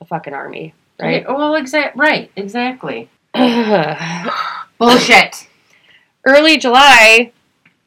a 0.00 0.04
fucking 0.04 0.34
army, 0.34 0.74
right? 1.00 1.22
Yeah, 1.22 1.32
well, 1.32 1.54
exact. 1.54 1.96
Right. 1.96 2.30
Exactly. 2.36 3.08
Bullshit. 4.78 5.48
Early 6.24 6.58
July, 6.58 7.32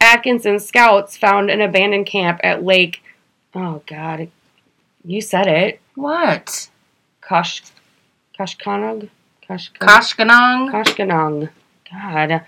Atkinson 0.00 0.58
scouts 0.58 1.16
found 1.16 1.50
an 1.50 1.60
abandoned 1.60 2.06
camp 2.06 2.40
at 2.42 2.64
Lake. 2.64 3.02
Oh 3.54 3.82
God, 3.86 4.28
you 5.04 5.20
said 5.20 5.46
it. 5.46 5.80
What? 5.94 6.68
Kosh, 7.20 7.62
Koshkonog, 8.38 9.08
Koshkonog. 9.48 9.78
Koshkanong. 9.78 10.70
Koshkonong. 10.72 11.50
God. 11.90 12.44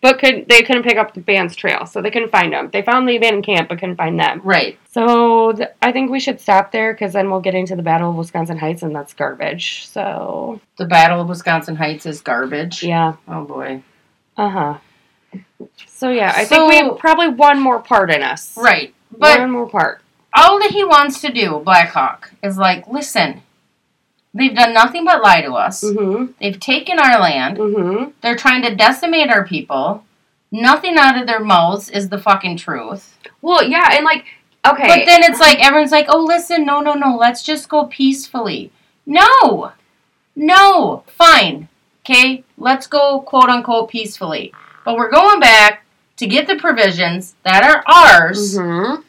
But 0.00 0.18
could 0.18 0.48
they 0.48 0.62
couldn't 0.62 0.84
pick 0.84 0.96
up 0.96 1.14
the 1.14 1.20
band's 1.20 1.56
trail, 1.56 1.86
so 1.86 2.00
they 2.00 2.10
couldn't 2.10 2.30
find 2.30 2.52
them. 2.52 2.70
They 2.72 2.82
found 2.82 3.08
the 3.08 3.16
abandoned 3.16 3.44
camp, 3.44 3.68
but 3.68 3.78
couldn't 3.80 3.96
find 3.96 4.18
them. 4.18 4.40
Right. 4.44 4.78
So 4.90 5.52
th- 5.52 5.70
I 5.82 5.92
think 5.92 6.10
we 6.10 6.20
should 6.20 6.40
stop 6.40 6.70
there 6.72 6.92
because 6.92 7.12
then 7.12 7.30
we'll 7.30 7.40
get 7.40 7.54
into 7.54 7.74
the 7.76 7.82
Battle 7.82 8.10
of 8.10 8.16
Wisconsin 8.16 8.58
Heights, 8.58 8.82
and 8.82 8.94
that's 8.94 9.12
garbage. 9.14 9.86
So 9.88 10.60
The 10.76 10.84
Battle 10.86 11.20
of 11.20 11.28
Wisconsin 11.28 11.76
Heights 11.76 12.06
is 12.06 12.20
garbage. 12.20 12.82
yeah, 12.82 13.14
Oh 13.26 13.44
boy. 13.44 13.82
uh 14.36 14.48
huh. 14.48 14.74
So 15.86 16.10
yeah, 16.10 16.32
I 16.36 16.44
So- 16.44 16.68
think 16.68 16.70
we 16.70 16.76
have 16.78 16.98
probably 16.98 17.28
one 17.28 17.60
more 17.60 17.80
part 17.80 18.10
in 18.10 18.22
us. 18.22 18.56
Right. 18.56 18.94
But 19.10 19.40
one 19.40 19.50
more 19.50 19.68
part. 19.68 20.00
all 20.34 20.58
that 20.60 20.70
he 20.70 20.84
wants 20.84 21.20
to 21.22 21.32
do, 21.32 21.60
Blackhawk, 21.64 22.30
is 22.42 22.56
like, 22.58 22.86
listen, 22.86 23.42
they've 24.34 24.54
done 24.54 24.72
nothing 24.74 25.04
but 25.04 25.22
lie 25.22 25.40
to 25.42 25.52
us. 25.54 25.82
Mm-hmm. 25.82 26.32
They've 26.40 26.58
taken 26.60 26.98
our 26.98 27.20
land. 27.20 27.58
Mm-hmm. 27.58 28.10
They're 28.20 28.36
trying 28.36 28.62
to 28.62 28.74
decimate 28.74 29.30
our 29.30 29.44
people. 29.46 30.04
Nothing 30.50 30.96
out 30.96 31.18
of 31.20 31.26
their 31.26 31.40
mouths 31.40 31.90
is 31.90 32.08
the 32.08 32.18
fucking 32.18 32.56
truth. 32.56 33.16
Well, 33.42 33.62
yeah, 33.62 33.88
and 33.92 34.04
like, 34.04 34.24
okay, 34.66 34.86
But 34.86 35.06
then 35.06 35.22
it's 35.24 35.40
like 35.40 35.58
everyone's 35.64 35.92
like, 35.92 36.06
"Oh, 36.08 36.24
listen, 36.24 36.64
no, 36.64 36.80
no, 36.80 36.94
no. 36.94 37.16
Let's 37.16 37.42
just 37.42 37.68
go 37.68 37.84
peacefully." 37.86 38.70
No. 39.06 39.72
No. 40.36 41.04
Fine. 41.06 41.68
Okay? 42.04 42.44
Let's 42.56 42.86
go 42.86 43.20
quote 43.20 43.48
unquote 43.50 43.90
peacefully. 43.90 44.52
But 44.84 44.96
we're 44.96 45.10
going 45.10 45.40
back 45.40 45.84
to 46.16 46.26
get 46.26 46.46
the 46.46 46.56
provisions 46.56 47.34
that 47.44 47.62
are 47.62 47.82
ours 47.86 48.56
Mhm. 48.56 49.04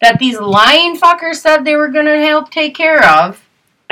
that 0.00 0.18
these 0.18 0.38
lying 0.38 0.96
fuckers 0.96 1.36
said 1.36 1.64
they 1.64 1.76
were 1.76 1.88
going 1.88 2.06
to 2.06 2.24
help 2.24 2.50
take 2.50 2.74
care 2.74 3.04
of 3.04 3.41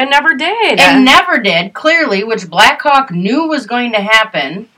and 0.00 0.10
never 0.10 0.34
did. 0.34 0.80
and 0.80 1.04
never 1.04 1.38
did, 1.38 1.72
clearly, 1.74 2.24
which 2.24 2.48
Blackhawk 2.48 3.10
knew 3.10 3.46
was 3.46 3.66
going 3.66 3.92
to 3.92 4.00
happen. 4.00 4.68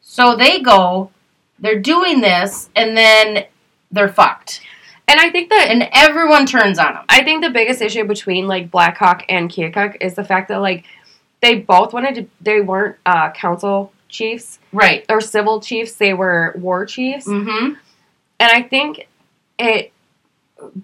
So 0.00 0.34
they 0.36 0.60
go, 0.60 1.10
they're 1.58 1.80
doing 1.80 2.20
this, 2.20 2.68
and 2.74 2.96
then 2.96 3.44
they're 3.90 4.08
fucked. 4.08 4.62
And 5.08 5.20
I 5.20 5.30
think 5.30 5.50
that 5.50 5.68
And 5.68 5.88
everyone 5.92 6.46
turns 6.46 6.78
on 6.78 6.94
them. 6.94 7.04
I 7.08 7.22
think 7.22 7.42
the 7.42 7.50
biggest 7.50 7.82
issue 7.82 8.04
between 8.04 8.46
like 8.46 8.70
Blackhawk 8.70 9.24
and 9.28 9.50
Keokuk 9.50 9.96
is 10.00 10.14
the 10.14 10.24
fact 10.24 10.48
that 10.48 10.60
like 10.60 10.84
they 11.42 11.56
both 11.56 11.92
wanted 11.92 12.14
to 12.14 12.26
they 12.40 12.60
weren't 12.60 12.96
uh 13.04 13.30
council 13.32 13.92
chiefs 14.08 14.58
Right. 14.72 15.04
or 15.10 15.20
civil 15.20 15.60
chiefs, 15.60 15.94
they 15.96 16.14
were 16.14 16.54
war 16.56 16.86
chiefs. 16.86 17.26
Mm-hmm. 17.26 17.74
And 18.40 18.50
I 18.52 18.62
think 18.62 19.06
it 19.58 19.92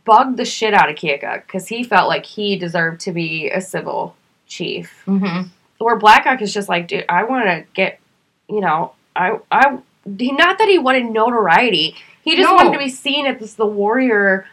bugged 0.05 0.37
the 0.37 0.45
shit 0.45 0.75
out 0.75 0.89
of 0.91 0.97
Keokuk 0.97 1.47
because 1.47 1.69
he 1.69 1.83
felt 1.85 2.09
like 2.09 2.27
he 2.27 2.57
deserved 2.57 3.01
to 3.03 3.13
be 3.13 3.51
a 3.51 3.61
civil 3.61 4.17
chief. 4.47 5.03
Mm-hmm. 5.07 5.49
Where 5.79 5.97
Blackhawk 5.97 6.43
is 6.43 6.53
just 6.53 6.69
like, 6.69 6.89
dude, 6.89 7.05
I 7.09 7.25
want 7.25 7.45
to 7.47 7.65
get, 7.75 8.01
you 8.49 8.61
know, 8.61 8.93
I, 9.15 9.39
I, 9.51 9.79
he, 10.19 10.33
not 10.33 10.59
that 10.59 10.69
he 10.69 10.79
wanted 10.79 11.07
notoriety, 11.07 11.95
he 12.23 12.37
just 12.37 12.49
No. 12.49 12.55
wanted 12.55 12.73
to 12.73 12.79
be 12.79 12.89
seen 12.89 13.27
as 13.27 13.55
the 13.55 13.67
warrior 13.67 14.47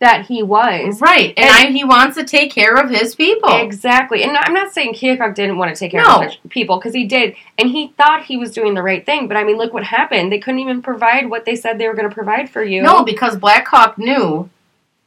that 0.00 0.26
he 0.26 0.44
was. 0.44 1.00
Right. 1.00 1.34
And, 1.36 1.46
And- 1.48 1.68
I, 1.68 1.70
he 1.72 1.82
wants 1.82 2.16
to 2.16 2.22
take 2.24 2.52
care 2.52 2.76
of 2.76 2.88
his 2.90 3.16
people. 3.16 3.50
Exactly. 3.58 4.22
And 4.22 4.36
I'm 4.36 4.54
not 4.54 4.72
saying 4.72 4.94
Keokuk 4.94 5.34
didn't 5.34 5.58
want 5.58 5.74
to 5.74 5.78
take 5.78 5.90
care 5.90 6.02
No. 6.02 6.08
of 6.08 6.22
other 6.22 6.32
people 6.48 6.78
because 6.78 6.94
he 6.94 7.04
did. 7.06 7.34
And 7.58 7.68
he 7.70 7.88
thought 7.96 8.24
he 8.24 8.36
was 8.36 8.52
doing 8.52 8.74
the 8.74 8.82
right 8.82 9.04
thing. 9.04 9.26
But 9.26 9.36
I 9.36 9.42
mean, 9.42 9.56
look 9.56 9.72
what 9.74 9.82
happened. 9.82 10.30
They 10.30 10.38
couldn't 10.38 10.60
even 10.60 10.82
provide 10.82 11.28
what 11.28 11.44
they 11.46 11.56
said 11.56 11.78
they 11.78 11.88
were 11.88 11.94
going 11.94 12.08
to 12.08 12.14
provide 12.14 12.48
for 12.48 12.62
you. 12.62 12.82
No, 12.82 13.02
because 13.02 13.36
Blackhawk 13.36 13.98
knew 13.98 14.48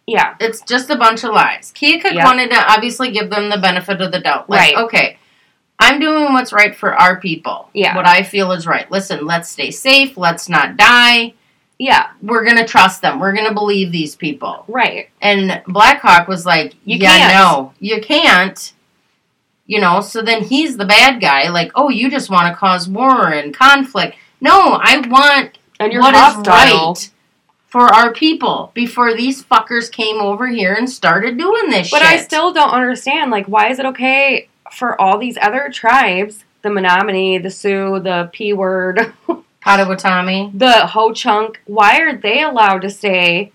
Yeah. 0.08 0.36
it's 0.40 0.62
just 0.62 0.90
a 0.90 0.96
bunch 0.96 1.24
of 1.24 1.32
lies. 1.34 1.72
Keokuk 1.76 2.14
Yeah. 2.14 2.26
wanted 2.26 2.50
to 2.52 2.58
obviously 2.72 3.12
give 3.12 3.30
them 3.30 3.50
the 3.50 3.58
benefit 3.58 4.02
of 4.02 4.12
the 4.12 4.20
doubt. 4.20 4.50
Like, 4.50 4.60
Right. 4.76 4.78
okay, 4.86 5.18
I'm 5.80 6.00
doing 6.00 6.34
what's 6.34 6.52
right 6.54 6.76
for 6.76 6.94
our 6.96 7.20
people. 7.20 7.70
Yeah. 7.74 7.96
What 7.96 8.08
I 8.08 8.24
feel 8.24 8.52
is 8.52 8.68
right. 8.68 8.90
Listen, 8.92 9.26
let's 9.26 9.50
stay 9.50 9.72
safe. 9.72 10.16
Let's 10.18 10.48
not 10.50 10.78
die. 10.78 11.34
Yeah. 11.80 12.08
We're 12.22 12.44
going 12.44 12.58
to 12.58 12.66
trust 12.68 13.02
them. 13.02 13.20
We're 13.20 13.34
going 13.34 13.48
to 13.48 13.54
believe 13.54 13.92
these 13.92 14.16
people. 14.16 14.64
Right. 14.68 15.10
And 15.22 15.62
Blackhawk 15.68 16.28
was 16.28 16.46
like, 16.46 16.76
You 16.86 16.98
yeah, 16.98 17.18
can't." 17.18 17.34
no, 17.34 17.74
you 17.80 18.00
can't. 18.02 18.74
You 19.66 19.80
know, 19.80 20.02
so 20.02 20.22
then 20.22 20.44
he's 20.44 20.78
the 20.78 20.86
bad 20.86 21.22
guy. 21.22 21.50
Like, 21.50 21.72
oh, 21.76 21.90
you 21.90 22.12
just 22.12 22.30
want 22.30 22.48
to 22.48 22.56
cause 22.56 22.88
war 22.90 23.30
and 23.32 23.54
conflict. 23.54 24.18
No, 24.42 24.74
I 24.84 24.98
want 25.08 25.58
And 25.80 25.94
you're 25.94 26.02
what 26.02 26.14
is 26.14 26.20
hostile. 26.20 26.88
right 26.94 27.10
for 27.72 27.84
our 27.84 28.12
people 28.12 28.70
before 28.74 29.16
these 29.16 29.44
fuckers 29.44 29.90
came 29.90 30.18
over 30.18 30.46
here 30.48 30.74
and 30.74 30.90
started 30.90 31.38
doing 31.38 31.70
this 31.70 31.88
shit. 31.88 31.92
But 31.92 32.06
shit. 32.06 32.20
I 32.20 32.22
still 32.22 32.52
don't 32.52 32.70
understand. 32.70 33.32
Like, 33.32 33.48
why 33.48 33.70
is 33.70 33.80
it 33.80 33.86
okay 33.88 34.50
for 34.72 35.00
all 35.00 35.18
these 35.18 35.38
other 35.42 35.70
tribes, 35.72 36.44
the 36.64 36.70
Menominee, 36.70 37.38
the 37.38 37.50
Sioux, 37.50 38.00
the 38.02 38.30
P 38.34 38.52
word, 38.52 39.14
Potawatomi. 39.62 40.52
the 40.54 40.88
Ho 40.88 41.14
Chunk, 41.14 41.62
why 41.66 42.00
are 42.00 42.16
they 42.16 42.42
allowed 42.44 42.82
to 42.82 42.90
stay 42.90 43.54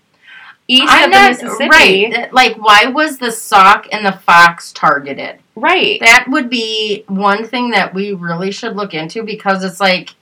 east 0.67 0.85
I'm 0.87 1.11
of 1.11 1.11
the 1.11 1.45
Mississippi? 1.45 1.69
right. 1.69 2.33
Like, 2.33 2.55
why 2.57 2.87
was 2.87 3.19
the 3.19 3.31
Sauk 3.31 3.87
and 3.91 4.03
the 4.03 4.13
fox 4.13 4.71
targeted? 4.71 5.39
Right. 5.55 5.99
That 5.99 6.25
would 6.27 6.49
be 6.49 7.03
one 7.07 7.45
thing 7.47 7.69
that 7.71 7.93
we 7.93 8.13
really 8.13 8.51
should 8.51 8.75
look 8.75 8.95
into 8.95 9.21
because 9.21 9.63
it's 9.63 9.79
like, 9.79 10.15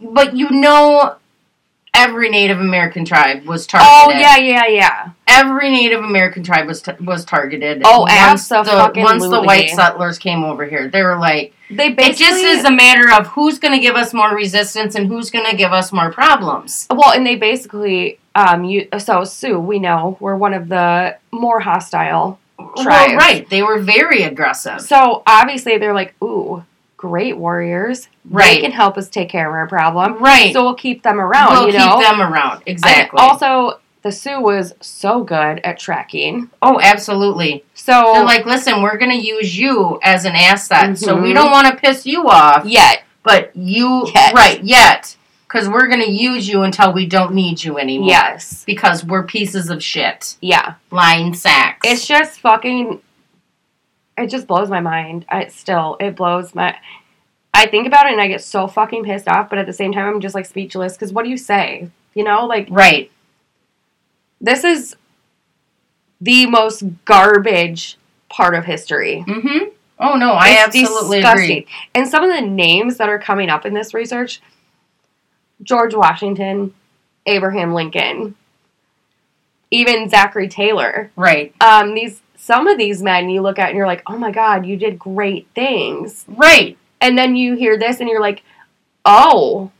but 0.00 0.34
you 0.34 0.50
know, 0.50 1.16
every 1.94 2.28
Native 2.28 2.58
American 2.60 3.04
tribe 3.04 3.44
was 3.44 3.66
targeted. 3.66 3.92
Oh 3.92 4.10
yeah, 4.10 4.36
yeah, 4.36 4.66
yeah. 4.66 5.10
every 5.26 5.70
Native 5.70 6.02
American 6.02 6.42
tribe 6.42 6.66
was 6.66 6.82
t- 6.82 6.92
was 7.00 7.24
targeted. 7.24 7.82
Oh, 7.84 8.00
once 8.02 8.48
the 8.48 8.56
abso-fucking-lutely. 8.56 9.02
once 9.02 9.22
the 9.28 9.42
white 9.42 9.70
settlers 9.70 10.18
came 10.18 10.44
over 10.44 10.64
here, 10.66 10.88
they 10.88 11.02
were 11.02 11.16
like, 11.18 11.54
They 11.70 11.90
basically. 11.92 12.12
it 12.12 12.16
just 12.18 12.44
is 12.44 12.64
a 12.64 12.70
matter 12.70 13.10
of 13.12 13.28
who's 13.28 13.58
going 13.58 13.72
to 13.74 13.80
give 13.80 13.94
us 13.96 14.12
more 14.12 14.34
resistance 14.34 14.94
and 14.94 15.06
who's 15.06 15.30
going 15.30 15.48
to 15.50 15.56
give 15.56 15.72
us 15.72 15.92
more 15.92 16.12
problems. 16.12 16.86
well, 16.90 17.12
and 17.12 17.26
they 17.26 17.36
basically 17.36 18.18
um 18.34 18.64
you 18.64 18.88
so 18.98 19.22
Sioux 19.24 19.58
we 19.60 19.78
know 19.78 20.16
were 20.20 20.36
one 20.36 20.54
of 20.54 20.68
the 20.68 21.16
more 21.30 21.60
hostile. 21.60 22.38
Well, 22.58 22.84
Tribes. 22.84 23.14
right? 23.14 23.48
They 23.50 23.62
were 23.62 23.78
very 23.80 24.22
aggressive. 24.22 24.80
So 24.80 25.22
obviously 25.26 25.76
they're 25.78 25.94
like, 25.94 26.14
ooh, 26.22 26.64
great 27.08 27.36
warriors. 27.36 28.08
Right. 28.30 28.54
They 28.56 28.60
can 28.62 28.72
help 28.72 28.96
us 28.96 29.08
take 29.08 29.28
care 29.28 29.46
of 29.48 29.52
our 29.54 29.68
problem. 29.68 30.22
Right. 30.22 30.52
So 30.54 30.64
we'll 30.64 30.74
keep 30.74 31.02
them 31.02 31.20
around. 31.20 31.52
we'll 31.52 31.66
you 31.66 31.72
keep 31.72 31.80
know. 31.80 32.00
them 32.00 32.20
around. 32.22 32.62
Exactly. 32.66 33.18
And 33.20 33.30
also, 33.30 33.78
the 34.02 34.10
Sioux 34.12 34.40
was 34.40 34.74
so 34.80 35.22
good 35.22 35.60
at 35.64 35.78
tracking. 35.78 36.50
oh, 36.62 36.80
absolutely. 36.82 37.64
So 37.74 37.92
They're 38.14 38.24
like, 38.24 38.46
listen, 38.46 38.80
we're 38.82 38.96
going 38.96 39.10
to 39.10 39.26
use 39.34 39.56
you 39.58 39.98
as 40.02 40.24
an 40.24 40.32
asset, 40.34 40.96
so 40.98 41.14
we 41.20 41.30
Mhm. 41.32 41.34
don't 41.34 41.50
want 41.50 41.66
to 41.68 41.76
piss 41.76 42.06
you 42.06 42.28
off, 42.28 42.64
yet, 42.64 43.02
but 43.22 43.50
you 43.54 44.06
Yet. 44.14 44.32
right 44.34 44.62
yet, 44.64 45.16
because 45.46 45.68
we're 45.68 45.86
going 45.88 46.00
to 46.02 46.10
use 46.10 46.48
you 46.48 46.62
until 46.62 46.92
we 46.92 47.06
don't 47.06 47.34
need 47.34 47.62
you 47.64 47.78
anymore. 47.78 48.08
yes, 48.08 48.62
Because 48.66 49.04
we're 49.04 49.22
pieces 49.24 49.68
of 49.70 49.82
shit, 49.82 50.36
yeah. 50.40 50.74
lying 50.90 51.34
sacks. 51.34 51.86
It's 51.90 52.06
just 52.06 52.40
fucking. 52.40 53.00
It 54.16 54.28
just 54.28 54.46
blows 54.46 54.70
my 54.70 54.80
mind. 54.80 55.24
I 55.28 55.48
still, 55.48 55.96
it 56.00 56.16
blows 56.16 56.54
my. 56.54 56.76
I 57.52 57.66
think 57.66 57.86
about 57.86 58.06
it 58.06 58.12
and 58.12 58.20
I 58.20 58.28
get 58.28 58.42
so 58.42 58.66
fucking 58.66 59.04
pissed 59.04 59.28
off, 59.28 59.48
but 59.48 59.58
at 59.58 59.66
the 59.66 59.72
same 59.72 59.92
time, 59.92 60.06
I'm 60.06 60.20
just 60.20 60.34
like 60.34 60.46
speechless. 60.46 60.94
Because 60.94 61.12
what 61.12 61.24
do 61.24 61.30
you 61.30 61.36
say? 61.36 61.88
You 62.14 62.24
know, 62.24 62.46
like 62.46 62.68
right. 62.70 63.10
this 64.40 64.64
is 64.64 64.96
the 66.20 66.46
most 66.46 66.82
garbage 67.04 67.96
part 68.28 68.54
of 68.54 68.64
history. 68.64 69.24
Mm-hmm. 69.26 69.68
Oh 69.98 70.14
no, 70.16 70.32
I 70.32 70.50
It's 70.50 70.76
absolutely 70.76 71.18
disgusting. 71.18 71.44
agree. 71.44 71.66
And 71.94 72.08
some 72.08 72.24
of 72.24 72.34
the 72.34 72.40
names 72.40 72.96
that 72.96 73.08
are 73.08 73.18
coming 73.18 73.48
up 73.48 73.64
in 73.64 73.74
this 73.74 73.94
research 73.94 74.40
George 75.62 75.94
Washington, 75.94 76.74
Abraham 77.26 77.72
Lincoln, 77.72 78.34
even 79.70 80.08
Zachary 80.08 80.48
Taylor. 80.48 81.10
Right. 81.16 81.54
Um, 81.60 81.94
these 81.94 82.20
some 82.44 82.66
of 82.66 82.76
these 82.76 83.02
men 83.02 83.30
you 83.30 83.40
look 83.40 83.58
at 83.58 83.68
and 83.70 83.76
you're 83.78 83.86
like, 83.86 84.02
oh 84.06 84.18
my 84.18 84.30
god, 84.30 84.66
you 84.66 84.76
did 84.76 84.98
great 84.98 85.46
things. 85.54 86.26
Right. 86.28 86.76
And 87.00 87.16
then 87.16 87.36
you 87.36 87.54
hear 87.56 87.78
this 87.78 88.00
and 88.00 88.08
you're 88.08 88.20
like, 88.20 88.42
oh, 89.04 89.70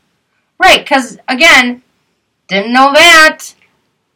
Right. 0.57 0.79
Because 0.79 1.17
again, 1.27 1.83
didn't 2.47 2.73
know 2.73 2.91
that. 2.93 3.53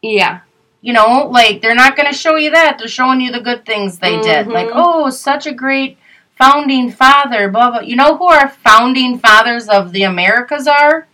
yeah, 0.02 0.40
You 0.82 0.94
know, 0.94 1.28
like 1.30 1.62
they're 1.62 1.76
not 1.76 1.96
going 1.98 2.08
to 2.10 2.18
show 2.18 2.38
you 2.38 2.50
that. 2.52 2.78
They're 2.80 2.88
showing 2.88 3.20
you 3.22 3.32
the 3.32 3.42
good 3.42 3.66
things 3.66 4.00
they 4.00 4.20
did. 4.22 4.48
Mhm. 4.48 4.54
Like, 4.54 4.70
oh, 4.72 5.10
such 5.10 5.46
a 5.46 5.52
great 5.54 5.98
founding 6.38 6.90
father. 6.92 7.50
Blah 7.50 7.72
blah. 7.72 7.80
You 7.82 7.98
know 7.98 8.16
who 8.18 8.28
our 8.30 8.50
founding 8.50 9.20
fathers 9.20 9.68
of 9.68 9.92
the 9.92 10.04
Americas 10.04 10.66
are? 10.68 11.08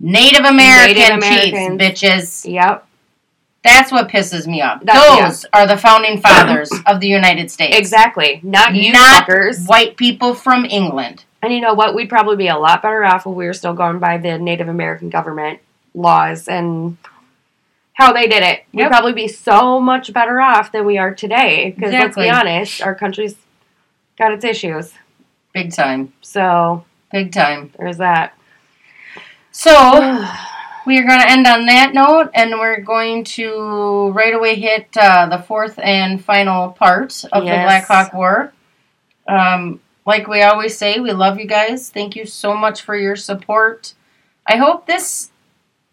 Native 0.00 0.44
American 0.44 0.96
Native 0.96 1.22
chiefs, 1.22 1.48
Americans. 1.58 1.80
bitches. 1.80 2.52
yep, 2.52 2.86
That's 3.64 3.90
what 3.90 4.08
pisses 4.08 4.46
me 4.46 4.60
off. 4.62 4.82
That- 4.84 5.18
Those 5.26 5.46
are 5.52 5.66
the 5.66 5.76
founding 5.78 6.20
fathers 6.20 6.70
of 6.86 7.00
the 7.00 7.08
United 7.08 7.50
States. 7.50 7.76
exactly. 7.76 8.40
Not 8.42 8.74
you 8.74 8.92
Not 8.92 9.26
fuckers. 9.26 9.66
white 9.66 9.96
people 9.96 10.34
from 10.34 10.64
England. 10.66 11.24
And 11.42 11.52
you 11.52 11.60
know 11.60 11.74
what? 11.74 11.94
We'd 11.94 12.08
probably 12.08 12.36
be 12.36 12.48
a 12.48 12.56
lot 12.56 12.82
better 12.82 13.04
off 13.04 13.26
if 13.26 13.32
we 13.32 13.46
were 13.46 13.52
still 13.52 13.74
going 13.74 13.98
by 13.98 14.18
the 14.18 14.38
Native 14.38 14.68
American 14.68 15.08
government 15.10 15.60
laws 15.94 16.46
and 16.48 16.96
how 17.94 18.12
they 18.12 18.26
did 18.26 18.42
it. 18.42 18.64
We'd 18.72 18.82
Yep. 18.82 18.90
probably 18.90 19.12
be 19.12 19.28
so 19.28 19.80
much 19.80 20.12
better 20.12 20.40
off 20.40 20.72
than 20.72 20.84
we 20.84 20.98
are 20.98 21.14
today. 21.14 21.72
Because 21.76 21.92
let's 21.92 22.16
be 22.16 22.28
honest, 22.30 22.82
our 22.82 22.94
country's 22.94 23.36
got 24.18 24.32
its 24.32 24.44
issues. 24.44 24.92
Big 25.52 25.72
time. 25.72 26.12
So 26.20 26.84
Big 27.12 27.32
time. 27.32 27.72
there's 27.78 27.98
that. 27.98 28.34
So 29.52 29.70
we 30.86 30.98
are 30.98 31.04
going 31.06 31.20
to 31.20 31.30
end 31.30 31.46
on 31.46 31.66
that 31.66 31.94
note, 31.94 32.30
and 32.34 32.52
we're 32.52 32.80
going 32.80 33.24
to 33.24 34.10
right 34.10 34.34
away 34.34 34.54
hit 34.56 34.88
uh, 34.96 35.26
the 35.28 35.38
fourth 35.42 35.78
and 35.78 36.22
final 36.22 36.70
part 36.70 37.24
of 37.32 37.44
Yes. 37.44 37.54
the 37.56 37.62
Black 37.64 37.86
Hawk 37.86 38.12
War. 38.12 38.52
Um, 39.28 39.80
like 40.06 40.26
we 40.28 40.42
always 40.42 40.76
say, 40.76 41.00
we 41.00 41.12
love 41.12 41.38
you 41.38 41.46
guys. 41.46 41.88
Thank 41.90 42.14
you 42.16 42.26
so 42.26 42.54
much 42.54 42.82
for 42.82 42.96
your 42.96 43.16
support. 43.16 43.94
I 44.46 44.56
hope 44.56 44.86
this 44.86 45.30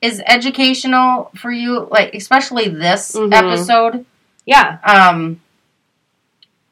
is 0.01 0.21
educational 0.27 1.31
for 1.35 1.51
you, 1.51 1.87
like 1.89 2.13
especially 2.13 2.67
this 2.67 3.13
Mhm. 3.15 3.33
episode. 3.33 4.05
yeah. 4.45 4.79
Um, 4.83 5.39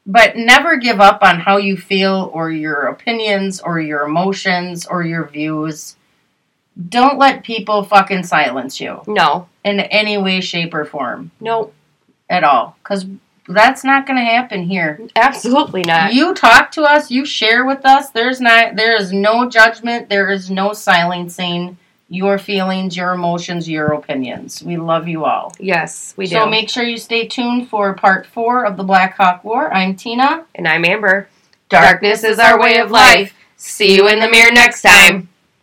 but 0.06 0.36
never 0.36 0.76
give 0.76 1.00
up 1.00 1.22
on 1.22 1.40
how 1.40 1.56
you 1.58 1.76
feel 1.76 2.30
or 2.34 2.50
your 2.50 2.86
opinions 2.86 3.60
or 3.60 3.78
your 3.80 4.02
emotions 4.02 4.84
or 4.86 5.04
your 5.04 5.24
views. 5.26 5.94
Don't 6.88 7.18
let 7.18 7.42
people 7.44 7.82
fucking 7.82 8.22
silence 8.24 8.80
you 8.80 9.02
No. 9.06 9.48
in 9.64 9.80
any 9.80 10.16
way, 10.18 10.40
shape, 10.40 10.72
or 10.74 10.84
form 10.84 11.30
No. 11.40 11.72
at 12.28 12.44
all. 12.44 12.76
Because 12.82 13.06
that's 13.48 13.82
not 13.84 14.06
going 14.06 14.18
to 14.18 14.24
happen 14.24 14.62
here. 14.62 15.00
Absolutely 15.16 15.82
not. 15.82 16.14
You 16.14 16.34
talk 16.34 16.70
to 16.72 16.82
us, 16.84 17.10
you 17.10 17.24
share 17.24 17.64
with 17.64 17.84
us. 17.84 18.10
There's 18.10 18.40
not, 18.40 18.76
there 18.76 18.94
is 18.94 19.12
no 19.12 19.48
judgment. 19.48 20.08
There 20.08 20.30
is 20.30 20.50
no 20.50 20.72
silencing 20.72 21.76
your 22.08 22.38
feelings, 22.38 22.96
your 22.96 23.12
emotions, 23.12 23.68
your 23.68 23.92
opinions. 23.92 24.62
We 24.62 24.76
love 24.76 25.06
you 25.08 25.24
all. 25.24 25.52
yes, 25.60 26.14
we 26.16 26.26
do. 26.26 26.36
So 26.36 26.46
make 26.46 26.68
sure 26.68 26.82
you 26.82 26.98
stay 26.98 27.26
tuned 27.28 27.68
for 27.68 27.94
part 27.94 28.26
four 28.26 28.64
of 28.64 28.76
the 28.76 28.82
Black 28.84 29.16
Hawk 29.16 29.44
War. 29.44 29.72
I'm 29.72 29.94
Tina. 29.96 30.44
and 30.54 30.66
I'm 30.66 30.84
Amber. 30.84 31.28
Darkness 31.68 32.24
is 32.24 32.38
our 32.40 32.58
way 32.60 32.78
of 32.78 32.90
life. 32.90 33.32
See 33.56 33.94
you 33.94 34.08
in 34.08 34.18
the 34.18 34.28
mirror 34.28 34.50
next 34.52 34.82
time. 34.82 35.28